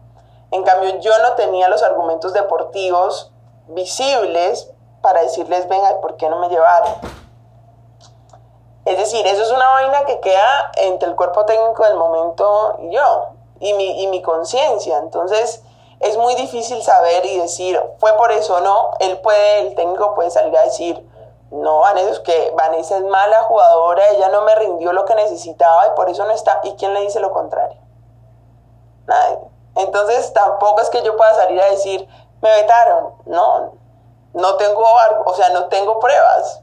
En 0.52 0.62
cambio, 0.62 1.00
yo 1.00 1.10
no 1.24 1.32
tenía 1.32 1.68
los 1.68 1.82
argumentos 1.82 2.32
deportivos 2.32 3.32
visibles 3.68 4.70
para 5.00 5.22
decirles, 5.22 5.68
venga, 5.68 6.00
¿por 6.00 6.16
qué 6.16 6.28
no 6.28 6.38
me 6.38 6.48
llevaron? 6.48 6.94
Es 8.84 8.96
decir, 8.96 9.26
eso 9.26 9.42
es 9.42 9.50
una 9.50 9.68
vaina 9.68 10.04
que 10.06 10.20
queda 10.20 10.72
entre 10.76 11.08
el 11.08 11.16
cuerpo 11.16 11.44
técnico 11.44 11.84
del 11.84 11.96
momento 11.96 12.76
y 12.80 12.90
yo, 12.90 13.28
y 13.60 13.74
mi, 13.74 14.02
y 14.02 14.06
mi 14.06 14.22
conciencia. 14.22 14.98
Entonces, 14.98 15.62
es 16.00 16.16
muy 16.16 16.34
difícil 16.36 16.82
saber 16.82 17.26
y 17.26 17.38
decir, 17.38 17.80
fue 17.98 18.16
por 18.16 18.32
eso 18.32 18.56
o 18.56 18.60
no. 18.60 18.92
Él 19.00 19.18
puede, 19.18 19.60
el 19.60 19.74
técnico 19.74 20.14
puede 20.14 20.30
salir 20.30 20.56
a 20.56 20.62
decir, 20.62 21.06
no, 21.50 21.80
Vanessa, 21.80 22.10
es 22.10 22.20
que 22.20 22.52
Vanessa 22.56 22.96
es 22.96 23.04
mala 23.04 23.42
jugadora, 23.42 24.02
ella 24.10 24.28
no 24.28 24.42
me 24.42 24.54
rindió 24.54 24.92
lo 24.92 25.04
que 25.04 25.14
necesitaba 25.14 25.86
y 25.88 25.90
por 25.90 26.08
eso 26.08 26.24
no 26.24 26.32
está. 26.32 26.60
¿Y 26.62 26.74
quién 26.74 26.94
le 26.94 27.00
dice 27.00 27.20
lo 27.20 27.32
contrario? 27.32 27.78
Nadie. 29.06 29.38
Entonces, 29.76 30.32
tampoco 30.32 30.80
es 30.80 30.90
que 30.90 31.02
yo 31.02 31.16
pueda 31.16 31.34
salir 31.34 31.60
a 31.60 31.70
decir, 31.70 32.08
me 32.40 32.50
vetaron. 32.50 33.14
No, 33.26 33.72
no 34.34 34.56
tengo, 34.56 34.84
o 35.24 35.34
sea, 35.34 35.50
no 35.50 35.66
tengo 35.66 35.98
pruebas. 35.98 36.62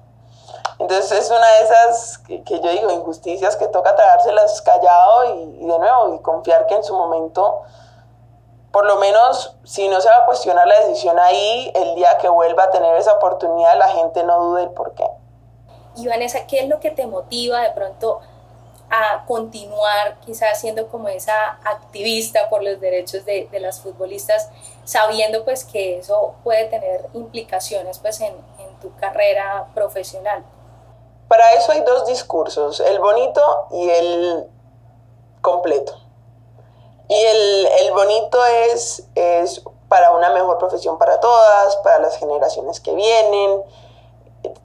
Entonces 0.80 1.12
es 1.12 1.30
una 1.30 1.48
de 1.48 1.64
esas 1.64 2.18
que, 2.20 2.44
yo 2.44 2.70
digo, 2.70 2.92
injusticias 2.92 3.56
que 3.56 3.68
toca 3.68 3.96
tragárselas 3.96 4.62
callado 4.62 5.36
y, 5.36 5.66
de 5.66 5.80
nuevo, 5.80 6.16
y 6.16 6.20
confiar 6.20 6.68
que 6.68 6.76
en 6.76 6.84
su 6.84 6.94
momento, 6.94 7.62
por 8.72 8.86
lo 8.86 8.98
menos 8.98 9.56
si 9.64 9.88
no 9.88 10.02
se 10.02 10.10
va 10.10 10.18
a 10.18 10.26
cuestionar 10.26 10.68
la 10.68 10.80
decisión 10.82 11.18
ahí, 11.18 11.72
el 11.76 11.96
día 11.96 12.18
que 12.18 12.28
vuelva 12.28 12.66
a 12.66 12.72
tener 12.72 12.96
esa 12.98 13.14
oportunidad, 13.14 13.78
la 13.78 13.88
gente 13.88 14.24
no 14.24 14.44
dude 14.44 14.64
el 14.64 14.70
por 14.72 14.94
qué. 14.96 15.08
Y 15.96 16.08
Vanessa, 16.10 16.46
¿qué 16.46 16.60
es 16.60 16.68
lo 16.68 16.82
que 16.82 16.92
te 16.92 17.08
motiva 17.08 17.62
de 17.62 17.72
pronto 17.72 18.20
a 18.90 19.26
continuar 19.26 20.20
quizás 20.26 20.60
siendo 20.60 20.90
como 20.90 21.08
esa 21.08 21.58
activista 21.64 22.50
por 22.50 22.64
los 22.64 22.80
derechos 22.80 23.26
de, 23.26 23.48
de, 23.52 23.60
las 23.60 23.80
futbolistas, 23.80 24.50
sabiendo 24.86 25.44
pues 25.44 25.66
que 25.66 26.00
eso 26.00 26.36
puede 26.44 26.66
tener 26.66 27.08
implicaciones 27.14 28.00
pues 28.00 28.22
en, 28.22 28.34
en 28.60 28.80
tu 28.80 28.96
carrera 28.96 29.68
profesional? 29.76 30.46
Para 31.28 31.54
eso 31.54 31.72
hay 31.72 31.82
dos 31.82 32.06
discursos, 32.06 32.80
el 32.80 33.00
bonito 33.00 33.42
y 33.72 33.90
el 33.90 34.48
completo. 35.42 35.94
Y 37.08 37.20
el, 37.20 37.68
el 37.82 37.92
bonito 37.92 38.44
es, 38.46 39.08
es 39.16 39.62
para 39.90 40.12
una 40.12 40.30
mejor 40.30 40.58
profesión 40.58 40.98
para 40.98 41.20
todas, 41.20 41.76
para 41.78 42.00
las 42.00 42.18
generaciones 42.18 42.80
que 42.80 42.94
vienen, 42.94 43.64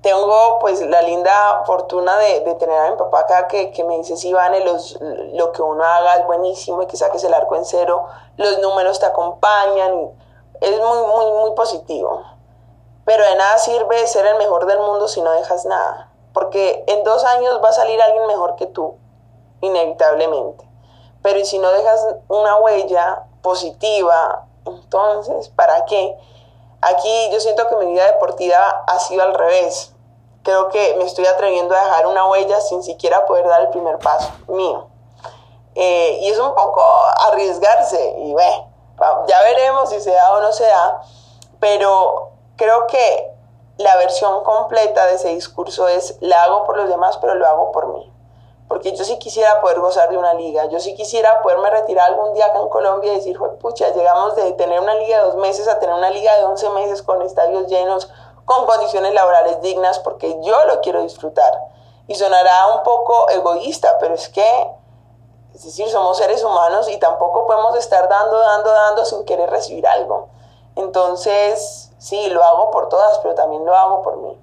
tengo 0.01 0.59
pues 0.61 0.81
la 0.81 1.03
linda 1.03 1.63
fortuna 1.67 2.17
de, 2.19 2.41
tener 2.55 2.79
a 2.79 2.91
mi 2.91 2.97
papá 2.97 3.21
acá 3.21 3.49
que, 3.49 3.85
me 3.87 3.99
dice, 3.99 4.17
sí, 4.17 4.33
Vane, 4.33 4.65
los, 4.65 4.99
lo 5.33 5.53
que 5.53 5.63
uno 5.63 5.85
haga 5.85 6.17
es 6.17 6.27
buenísimo 6.27 6.83
y 6.83 6.87
que 6.87 6.97
saques 6.97 7.23
el 7.25 7.35
arco 7.35 7.57
en 7.57 7.65
cero, 7.65 8.07
los 8.37 8.59
números 8.61 8.99
te 8.99 9.07
acompañan, 9.07 10.11
es 10.61 10.79
muy, 10.79 11.07
muy, 11.07 11.33
muy 11.33 11.51
positivo. 11.53 12.23
Pero 13.05 13.25
de 13.25 13.35
nada 13.35 13.59
sirve 13.59 14.07
ser 14.07 14.27
el 14.27 14.37
mejor 14.37 14.67
del 14.67 14.79
mundo 14.79 15.09
si 15.09 15.21
no 15.21 15.33
dejas 15.33 15.65
nada, 15.67 16.11
porque 16.33 16.85
en 16.87 17.05
dos 17.05 17.25
años 17.25 17.61
va 17.63 17.69
a 17.71 17.73
salir 17.73 18.01
alguien 18.01 18.27
mejor 18.27 18.57
que 18.57 18.67
tú, 18.67 18.97
inevitablemente. 19.61 20.65
Pero 21.23 21.45
si 21.45 21.59
no 21.59 21.71
dejas 21.73 22.07
una 22.29 22.57
huella 22.57 23.25
positiva, 23.43 24.47
entonces, 24.65 25.49
¿para 25.51 25.85
qué? 25.85 26.17
Aquí 26.83 27.31
yo 27.31 27.41
siento 27.41 27.69
que 27.69 27.77
mi 27.77 27.87
vida 27.93 28.07
deportiva 28.07 28.85
ha 28.87 28.99
sido 29.01 29.23
al 29.23 29.35
revés. 29.35 29.93
Creo 30.43 30.69
que 30.69 30.95
me 30.97 31.05
estoy 31.05 31.27
atreviendo 31.27 31.75
a 31.75 31.85
dejar 31.85 32.07
una 32.07 32.27
huella 32.27 32.61
sin 32.61 32.83
siquiera 32.83 33.27
poder 33.27 33.47
dar 33.47 33.61
el 33.63 33.69
primer 33.69 33.99
paso 33.99 34.31
mío. 34.49 34.89
Eh, 35.75 36.19
y 36.23 36.31
es 36.31 36.39
un 36.39 36.55
poco 36.55 36.83
arriesgarse 37.29 38.17
y 38.19 38.35
ve, 38.35 38.65
ya 39.29 39.43
veremos 39.43 39.91
si 39.91 40.01
se 40.01 40.11
da 40.11 40.33
o 40.33 40.41
no 40.41 40.53
se 40.53 40.65
da, 40.65 41.03
pero 41.61 42.33
creo 42.57 42.87
que 42.87 43.31
la 43.77 43.97
versión 43.97 44.43
completa 44.43 45.07
de 45.07 45.15
ese 45.15 45.29
discurso 45.29 45.87
es 45.87 46.17
la 46.21 46.43
hago 46.43 46.65
por 46.65 46.77
los 46.77 46.89
demás, 46.89 47.19
pero 47.19 47.35
lo 47.35 47.47
hago 47.47 47.73
por 47.73 47.95
mí 47.95 48.13
porque 48.71 48.93
yo 48.93 49.05
sí 49.05 49.19
quisiera 49.19 49.61
poder 49.61 49.81
gozar 49.81 50.09
de 50.11 50.17
una 50.17 50.33
liga, 50.33 50.67
yo 50.67 50.79
sí 50.79 50.95
quisiera 50.95 51.43
poderme 51.43 51.71
retirar 51.71 52.13
algún 52.13 52.35
día 52.35 52.47
acá 52.47 52.61
en 52.61 52.69
Colombia 52.69 53.13
y 53.13 53.17
decir, 53.17 53.37
pucha, 53.61 53.91
llegamos 53.91 54.37
de 54.37 54.53
tener 54.53 54.79
una 54.79 54.95
liga 54.95 55.19
de 55.19 55.25
dos 55.25 55.35
meses 55.35 55.67
a 55.67 55.81
tener 55.81 55.93
una 55.93 56.09
liga 56.11 56.37
de 56.37 56.45
once 56.45 56.71
meses 56.71 57.03
con 57.03 57.21
estadios 57.23 57.67
llenos, 57.67 58.09
con 58.45 58.67
condiciones 58.67 59.13
laborales 59.13 59.61
dignas, 59.61 59.99
porque 59.99 60.41
yo 60.43 60.65
lo 60.67 60.81
quiero 60.83 61.03
disfrutar. 61.03 61.53
Y 62.07 62.15
sonará 62.15 62.69
un 62.77 62.85
poco 62.85 63.29
egoísta, 63.31 63.99
pero 63.99 64.15
es 64.15 64.29
que, 64.29 64.71
es 65.53 65.65
decir, 65.65 65.91
somos 65.91 66.19
seres 66.19 66.45
humanos 66.45 66.89
y 66.89 66.97
tampoco 66.99 67.49
podemos 67.49 67.75
estar 67.75 68.09
dando, 68.09 68.39
dando, 68.39 68.71
dando 68.71 69.05
sin 69.05 69.25
querer 69.25 69.51
recibir 69.51 69.85
algo. 69.89 70.29
Entonces, 70.77 71.91
sí, 71.99 72.29
lo 72.31 72.45
hago 72.45 72.71
por 72.71 72.89
todas, 72.89 73.19
pero 73.19 73.35
también 73.35 73.67
lo 73.67 73.75
hago 73.75 74.03
por 74.03 74.19
mí. 74.19 74.41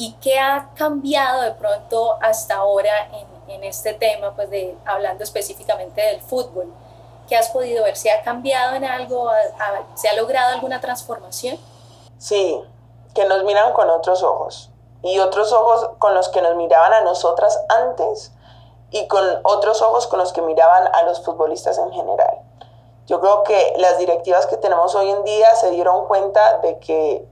¿Y 0.00 0.14
qué 0.14 0.38
ha 0.38 0.70
cambiado 0.76 1.42
de 1.42 1.50
pronto 1.50 2.16
hasta 2.22 2.54
ahora 2.54 3.10
en, 3.12 3.50
en 3.50 3.64
este 3.64 3.92
tema, 3.92 4.34
pues 4.34 4.48
de, 4.48 4.74
hablando 4.86 5.22
específicamente 5.22 6.00
del 6.00 6.22
fútbol? 6.22 6.72
¿Qué 7.28 7.36
has 7.36 7.50
podido 7.50 7.84
ver? 7.84 7.98
¿Se 7.98 8.10
ha 8.10 8.22
cambiado 8.22 8.76
en 8.76 8.84
algo? 8.86 9.30
¿Se 9.96 10.08
ha 10.08 10.14
logrado 10.14 10.54
alguna 10.54 10.80
transformación? 10.80 11.58
Sí, 12.16 12.64
que 13.14 13.26
nos 13.26 13.44
miran 13.44 13.74
con 13.74 13.90
otros 13.90 14.22
ojos 14.22 14.70
y 15.02 15.18
otros 15.18 15.52
ojos 15.52 15.90
con 15.98 16.14
los 16.14 16.30
que 16.30 16.40
nos 16.40 16.56
miraban 16.56 16.94
a 16.94 17.02
nosotras 17.02 17.62
antes 17.68 18.32
y 18.90 19.06
con 19.06 19.22
otros 19.42 19.82
ojos 19.82 20.06
con 20.06 20.18
los 20.18 20.32
que 20.32 20.40
miraban 20.40 20.88
a 20.94 21.02
los 21.02 21.22
futbolistas 21.22 21.76
en 21.76 21.92
general. 21.92 22.38
Yo 23.06 23.20
creo 23.20 23.42
que 23.42 23.74
las 23.76 23.98
directivas 23.98 24.46
que 24.46 24.56
tenemos 24.56 24.94
hoy 24.94 25.10
en 25.10 25.24
día 25.24 25.54
se 25.56 25.70
dieron 25.72 26.06
cuenta 26.06 26.56
de 26.62 26.78
que 26.78 27.28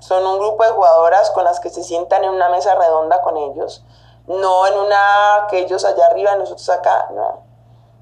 son 0.00 0.26
un 0.26 0.38
grupo 0.38 0.64
de 0.64 0.70
jugadoras 0.70 1.30
con 1.30 1.44
las 1.44 1.60
que 1.60 1.70
se 1.70 1.84
sientan 1.84 2.24
en 2.24 2.30
una 2.30 2.48
mesa 2.48 2.74
redonda 2.74 3.20
con 3.20 3.36
ellos, 3.36 3.84
no 4.26 4.66
en 4.66 4.78
una 4.78 5.46
que 5.48 5.58
ellos 5.58 5.84
allá 5.84 6.06
arriba 6.06 6.34
nosotros 6.36 6.68
acá, 6.70 7.08
no. 7.12 7.48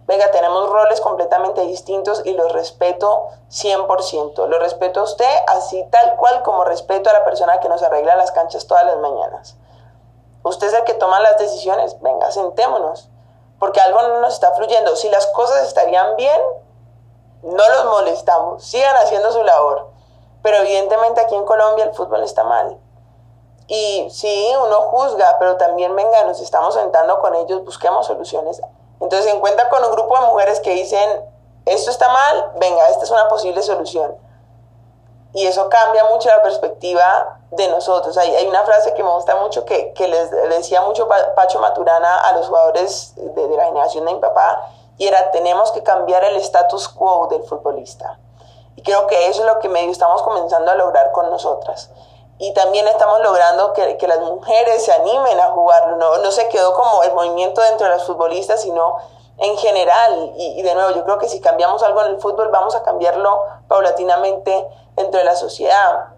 Venga, 0.06 0.30
tenemos 0.30 0.70
roles 0.70 1.02
completamente 1.02 1.60
distintos 1.62 2.22
y 2.24 2.32
los 2.32 2.50
respeto 2.52 3.28
100%. 3.50 4.46
Lo 4.46 4.58
respeto 4.58 5.00
a 5.00 5.02
usted 5.02 5.28
así 5.48 5.86
tal 5.90 6.16
cual 6.16 6.42
como 6.42 6.64
respeto 6.64 7.10
a 7.10 7.12
la 7.12 7.26
persona 7.26 7.60
que 7.60 7.68
nos 7.68 7.82
arregla 7.82 8.16
las 8.16 8.32
canchas 8.32 8.66
todas 8.66 8.86
las 8.86 8.96
mañanas. 8.98 9.58
Usted 10.42 10.68
es 10.68 10.72
el 10.72 10.84
que 10.84 10.94
toma 10.94 11.20
las 11.20 11.36
decisiones, 11.36 12.00
venga, 12.00 12.30
sentémonos, 12.30 13.10
porque 13.58 13.82
algo 13.82 14.00
no 14.00 14.20
nos 14.20 14.32
está 14.32 14.52
fluyendo. 14.52 14.96
Si 14.96 15.10
las 15.10 15.26
cosas 15.26 15.66
estarían 15.66 16.16
bien, 16.16 16.40
no 17.42 17.68
los 17.68 17.84
molestamos, 17.84 18.64
sigan 18.64 18.96
haciendo 18.96 19.30
su 19.30 19.42
labor 19.44 19.97
pero 20.42 20.58
evidentemente 20.58 21.20
aquí 21.20 21.34
en 21.34 21.44
Colombia 21.44 21.84
el 21.84 21.94
fútbol 21.94 22.22
está 22.22 22.44
mal. 22.44 22.78
Y 23.66 24.08
sí, 24.10 24.54
uno 24.64 24.82
juzga, 24.82 25.36
pero 25.38 25.56
también 25.56 25.94
venga, 25.94 26.24
nos 26.24 26.40
estamos 26.40 26.74
sentando 26.74 27.18
con 27.20 27.34
ellos, 27.34 27.64
busquemos 27.64 28.06
soluciones. 28.06 28.60
Entonces 29.00 29.30
se 29.30 29.36
encuentra 29.36 29.68
con 29.68 29.84
un 29.84 29.92
grupo 29.92 30.18
de 30.18 30.26
mujeres 30.26 30.60
que 30.60 30.72
dicen, 30.72 31.22
esto 31.66 31.90
está 31.90 32.08
mal, 32.08 32.52
venga, 32.56 32.88
esta 32.88 33.04
es 33.04 33.10
una 33.10 33.28
posible 33.28 33.62
solución. 33.62 34.16
Y 35.34 35.46
eso 35.46 35.68
cambia 35.68 36.04
mucho 36.04 36.30
la 36.30 36.42
perspectiva 36.42 37.38
de 37.50 37.68
nosotros. 37.68 38.16
Hay, 38.16 38.34
hay 38.34 38.46
una 38.46 38.64
frase 38.64 38.94
que 38.94 39.02
me 39.02 39.10
gusta 39.10 39.36
mucho 39.36 39.66
que, 39.66 39.92
que 39.92 40.08
les, 40.08 40.30
decía 40.48 40.80
mucho 40.80 41.06
Pacho 41.36 41.60
Maturana 41.60 42.20
a 42.20 42.32
los 42.32 42.48
jugadores 42.48 43.12
de, 43.16 43.48
la 43.48 43.66
generación 43.66 44.06
de 44.06 44.14
mi 44.14 44.20
papá, 44.20 44.70
y 44.96 45.06
era, 45.06 45.30
tenemos 45.30 45.70
que 45.72 45.82
cambiar 45.82 46.24
el 46.24 46.36
status 46.36 46.88
quo 46.88 47.28
del 47.28 47.42
futbolista. 47.42 48.18
Y 48.78 48.82
creo 48.82 49.08
que 49.08 49.26
eso 49.26 49.40
es 49.40 49.46
lo 49.52 49.58
que 49.58 49.68
medio 49.68 49.90
estamos 49.90 50.22
comenzando 50.22 50.70
a 50.70 50.76
lograr 50.76 51.10
con 51.10 51.28
nosotras. 51.30 51.90
Y 52.38 52.54
también 52.54 52.86
estamos 52.86 53.18
logrando 53.22 53.72
que, 53.72 53.96
que 53.96 54.06
las 54.06 54.20
mujeres 54.20 54.84
se 54.84 54.92
animen 54.92 55.40
a 55.40 55.48
jugar. 55.48 55.96
No, 55.96 56.18
no 56.18 56.30
se 56.30 56.48
quedó 56.48 56.74
como 56.74 57.02
el 57.02 57.12
movimiento 57.12 57.60
dentro 57.60 57.88
de 57.88 57.96
las 57.96 58.04
futbolistas, 58.04 58.62
sino 58.62 58.98
en 59.38 59.56
general. 59.56 60.32
Y, 60.36 60.60
y, 60.60 60.62
de 60.62 60.76
nuevo, 60.76 60.92
yo 60.92 61.02
creo 61.02 61.18
que 61.18 61.28
si 61.28 61.40
cambiamos 61.40 61.82
algo 61.82 62.02
en 62.02 62.12
el 62.12 62.20
fútbol, 62.20 62.50
vamos 62.52 62.76
a 62.76 62.84
cambiarlo 62.84 63.42
paulatinamente 63.66 64.68
dentro 64.94 65.18
de 65.18 65.24
la 65.24 65.34
sociedad. 65.34 66.10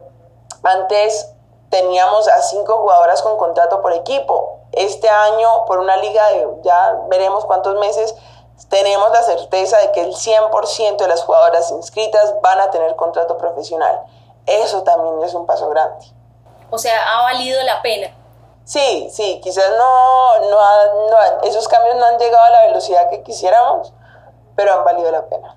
Antes 0.62 1.32
teníamos 1.70 2.28
a 2.28 2.42
cinco 2.42 2.76
jugadoras 2.76 3.22
con 3.22 3.38
contrato 3.38 3.80
por 3.80 3.94
equipo. 3.94 4.58
Este 4.72 5.08
año, 5.08 5.64
por 5.64 5.78
una 5.78 5.96
liga 5.96 6.28
de 6.28 6.46
ya 6.62 7.00
veremos 7.08 7.46
cuántos 7.46 7.76
meses, 7.76 8.14
tenemos 8.68 9.10
la 9.10 9.22
certeza 9.22 9.78
de 9.78 9.92
que 9.92 10.02
el 10.02 10.12
100% 10.14 10.96
de 10.96 11.08
las 11.08 11.22
jugadoras 11.22 11.70
inscritas 11.70 12.34
van 12.42 12.60
a 12.60 12.70
tener 12.70 12.94
contrato 12.96 13.38
profesional. 13.38 14.02
Eso 14.46 14.82
también 14.82 15.22
es 15.22 15.34
un 15.34 15.46
paso 15.46 15.68
grande. 15.68 16.06
O 16.70 16.78
sea, 16.78 17.00
ha 17.12 17.22
valido 17.22 17.62
la 17.62 17.82
pena. 17.82 18.14
Sí, 18.64 19.08
sí, 19.10 19.40
quizás 19.42 19.70
no, 19.76 20.38
no, 20.40 21.10
no, 21.10 21.42
esos 21.42 21.66
cambios 21.66 21.96
no 21.96 22.04
han 22.06 22.18
llegado 22.18 22.44
a 22.44 22.50
la 22.50 22.66
velocidad 22.66 23.10
que 23.10 23.22
quisiéramos, 23.22 23.92
pero 24.54 24.72
han 24.74 24.84
valido 24.84 25.10
la 25.10 25.26
pena. 25.26 25.56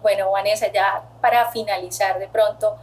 Bueno, 0.00 0.30
Vanessa, 0.30 0.68
ya 0.68 1.02
para 1.20 1.50
finalizar 1.50 2.18
de 2.18 2.28
pronto, 2.28 2.78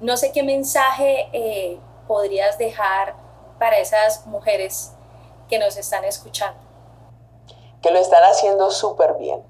no 0.00 0.16
sé 0.16 0.32
qué 0.32 0.42
mensaje 0.42 1.28
eh, 1.32 1.78
podrías 2.08 2.58
dejar 2.58 3.14
para 3.60 3.78
esas 3.78 4.26
mujeres 4.26 4.92
que 5.48 5.58
nos 5.58 5.76
están 5.76 6.04
escuchando 6.04 6.67
que 7.82 7.90
lo 7.90 7.98
están 7.98 8.24
haciendo 8.24 8.70
súper 8.70 9.14
bien. 9.14 9.44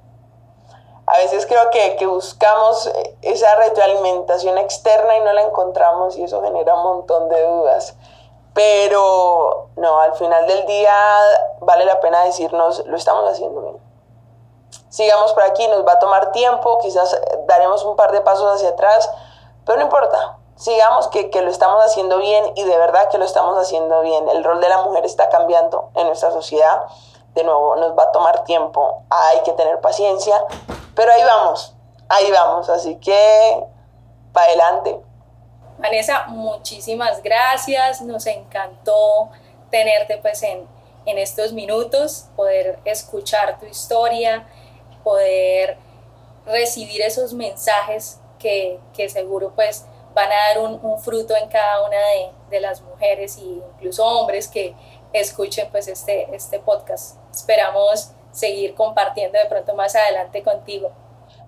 A 1.06 1.16
veces 1.18 1.46
creo 1.46 1.70
que, 1.70 1.96
que, 1.96 2.06
buscamos 2.06 2.86
eh, 2.86 3.16
esa 3.22 3.54
retroalimentación 3.56 4.58
externa 4.58 5.16
y 5.16 5.20
no 5.20 5.32
la 5.32 5.42
encontramos 5.42 6.16
y 6.18 6.24
eso 6.24 6.42
genera 6.42 6.74
un 6.74 6.82
montón 6.82 7.30
de 7.30 7.42
dudas. 7.46 7.96
Pero 8.52 9.68
no, 9.76 10.00
al 10.00 10.14
final 10.14 10.46
del 10.46 10.66
día 10.66 10.92
vale 11.60 11.86
la 11.86 12.00
pena 12.00 12.24
decirnos, 12.24 12.84
lo 12.86 12.96
estamos 12.96 13.30
haciendo 13.30 13.62
bien. 13.62 13.78
Sigamos 14.90 15.32
por 15.32 15.44
aquí, 15.44 15.66
nos 15.68 15.86
va 15.86 15.92
a 15.92 15.98
tomar 15.98 16.32
tiempo, 16.32 16.78
quizás 16.78 17.18
daremos 17.46 17.84
un 17.84 17.96
par 17.96 18.12
de 18.12 18.20
pasos 18.20 18.54
hacia 18.54 18.70
atrás, 18.70 19.10
pero 19.64 19.78
no 19.78 19.84
importa, 19.84 20.38
sigamos 20.56 21.08
que, 21.08 21.30
que, 21.30 21.40
lo 21.40 21.50
estamos 21.50 21.82
haciendo 21.84 22.18
bien 22.18 22.52
y 22.54 22.64
de 22.64 22.76
verdad 22.76 23.08
que 23.08 23.16
lo 23.16 23.24
estamos 23.24 23.56
haciendo 23.56 24.02
bien. 24.02 24.28
El 24.28 24.44
rol 24.44 24.60
de 24.60 24.68
la 24.68 24.82
mujer 24.82 25.06
está 25.06 25.30
cambiando 25.30 25.90
en 25.94 26.06
nuestra 26.06 26.32
sociedad 26.32 26.84
de 27.38 27.44
nuevo, 27.44 27.76
nos 27.76 27.96
va 27.96 28.04
a 28.04 28.12
tomar 28.12 28.42
tiempo, 28.44 29.04
hay 29.08 29.40
que 29.44 29.52
tener 29.52 29.80
paciencia, 29.80 30.44
pero 30.94 31.12
ahí 31.12 31.22
vamos, 31.22 31.74
ahí 32.08 32.30
vamos, 32.32 32.68
así 32.68 32.96
que 32.96 33.64
para 34.32 34.46
adelante. 34.46 35.00
Vanessa, 35.78 36.26
muchísimas 36.26 37.22
gracias, 37.22 38.00
nos 38.02 38.26
encantó 38.26 39.30
tenerte 39.70 40.18
pues 40.18 40.42
en, 40.42 40.66
en 41.06 41.18
estos 41.18 41.52
minutos, 41.52 42.26
poder 42.34 42.80
escuchar 42.84 43.60
tu 43.60 43.66
historia, 43.66 44.48
poder 45.04 45.78
recibir 46.44 47.02
esos 47.02 47.34
mensajes 47.34 48.20
que, 48.40 48.80
que 48.94 49.08
seguro 49.08 49.52
pues 49.54 49.86
van 50.12 50.32
a 50.32 50.48
dar 50.48 50.58
un, 50.58 50.98
fruto 50.98 51.36
en 51.36 51.48
cada 51.48 51.86
una 51.86 51.96
de, 51.96 52.30
de 52.50 52.60
las 52.60 52.80
mujeres 52.80 53.36
e 53.36 53.42
incluso 53.42 54.04
hombres 54.04 54.48
que, 54.48 54.74
escuchen 55.12 55.68
pues 55.70 55.88
este, 55.88 56.34
este 56.34 56.58
podcast. 56.60 57.17
Esperamos 57.38 58.10
seguir 58.32 58.74
compartiendo 58.74 59.38
de 59.38 59.46
pronto 59.46 59.74
más 59.74 59.94
adelante 59.94 60.42
contigo. 60.42 60.90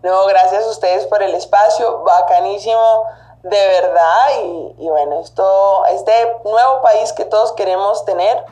No, 0.03 0.25
gracias 0.27 0.65
a 0.65 0.69
ustedes 0.69 1.07
por 1.07 1.21
el 1.23 1.35
espacio, 1.35 2.03
bacanísimo 2.05 3.05
de 3.43 3.67
verdad 3.67 4.45
y, 4.45 4.85
y, 4.85 4.89
bueno, 4.89 5.21
esto, 5.21 5.85
este 5.87 6.13
nuevo 6.45 6.81
país 6.83 7.13
que 7.13 7.25
todos 7.25 7.53
queremos 7.53 8.05
tener 8.05 8.45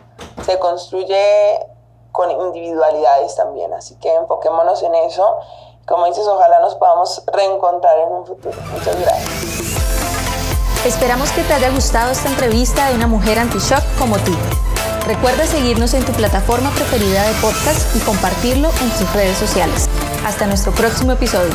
se 0.45 0.59
construye 0.59 1.65
con 2.11 2.31
individualidades 2.31 3.37
también, 3.37 3.73
así 3.73 3.95
que 3.97 4.13
enfoquémonos 4.15 4.83
en 4.83 4.95
eso. 4.97 5.37
Como 5.87 6.07
dices, 6.07 6.27
ojalá 6.27 6.59
nos 6.59 6.75
podamos 6.75 7.23
reencontrar 7.29 7.99
en 7.99 8.09
un 8.09 8.27
futuro. 8.27 8.59
Muchas 8.73 9.01
gracias. 9.01 10.85
Esperamos 10.85 11.31
que 11.33 11.43
te 11.45 11.55
haya 11.55 11.71
gustado 11.71 12.11
esta 12.11 12.29
entrevista 12.29 12.89
de 12.89 12.97
una 12.97 13.07
mujer 13.07 13.39
anti-shock 13.39 13.83
como 13.99 14.17
tú. 14.19 14.33
Recuerda 15.09 15.47
seguirnos 15.47 15.95
en 15.95 16.05
tu 16.05 16.13
plataforma 16.13 16.71
preferida 16.73 17.27
de 17.27 17.33
podcast 17.41 17.97
y 17.97 18.01
compartirlo 18.01 18.69
en 18.83 18.91
tus 18.91 19.11
redes 19.15 19.39
sociales. 19.39 19.89
Hasta 20.27 20.47
nuestro 20.47 20.71
próximo 20.73 21.13
episodio. 21.13 21.55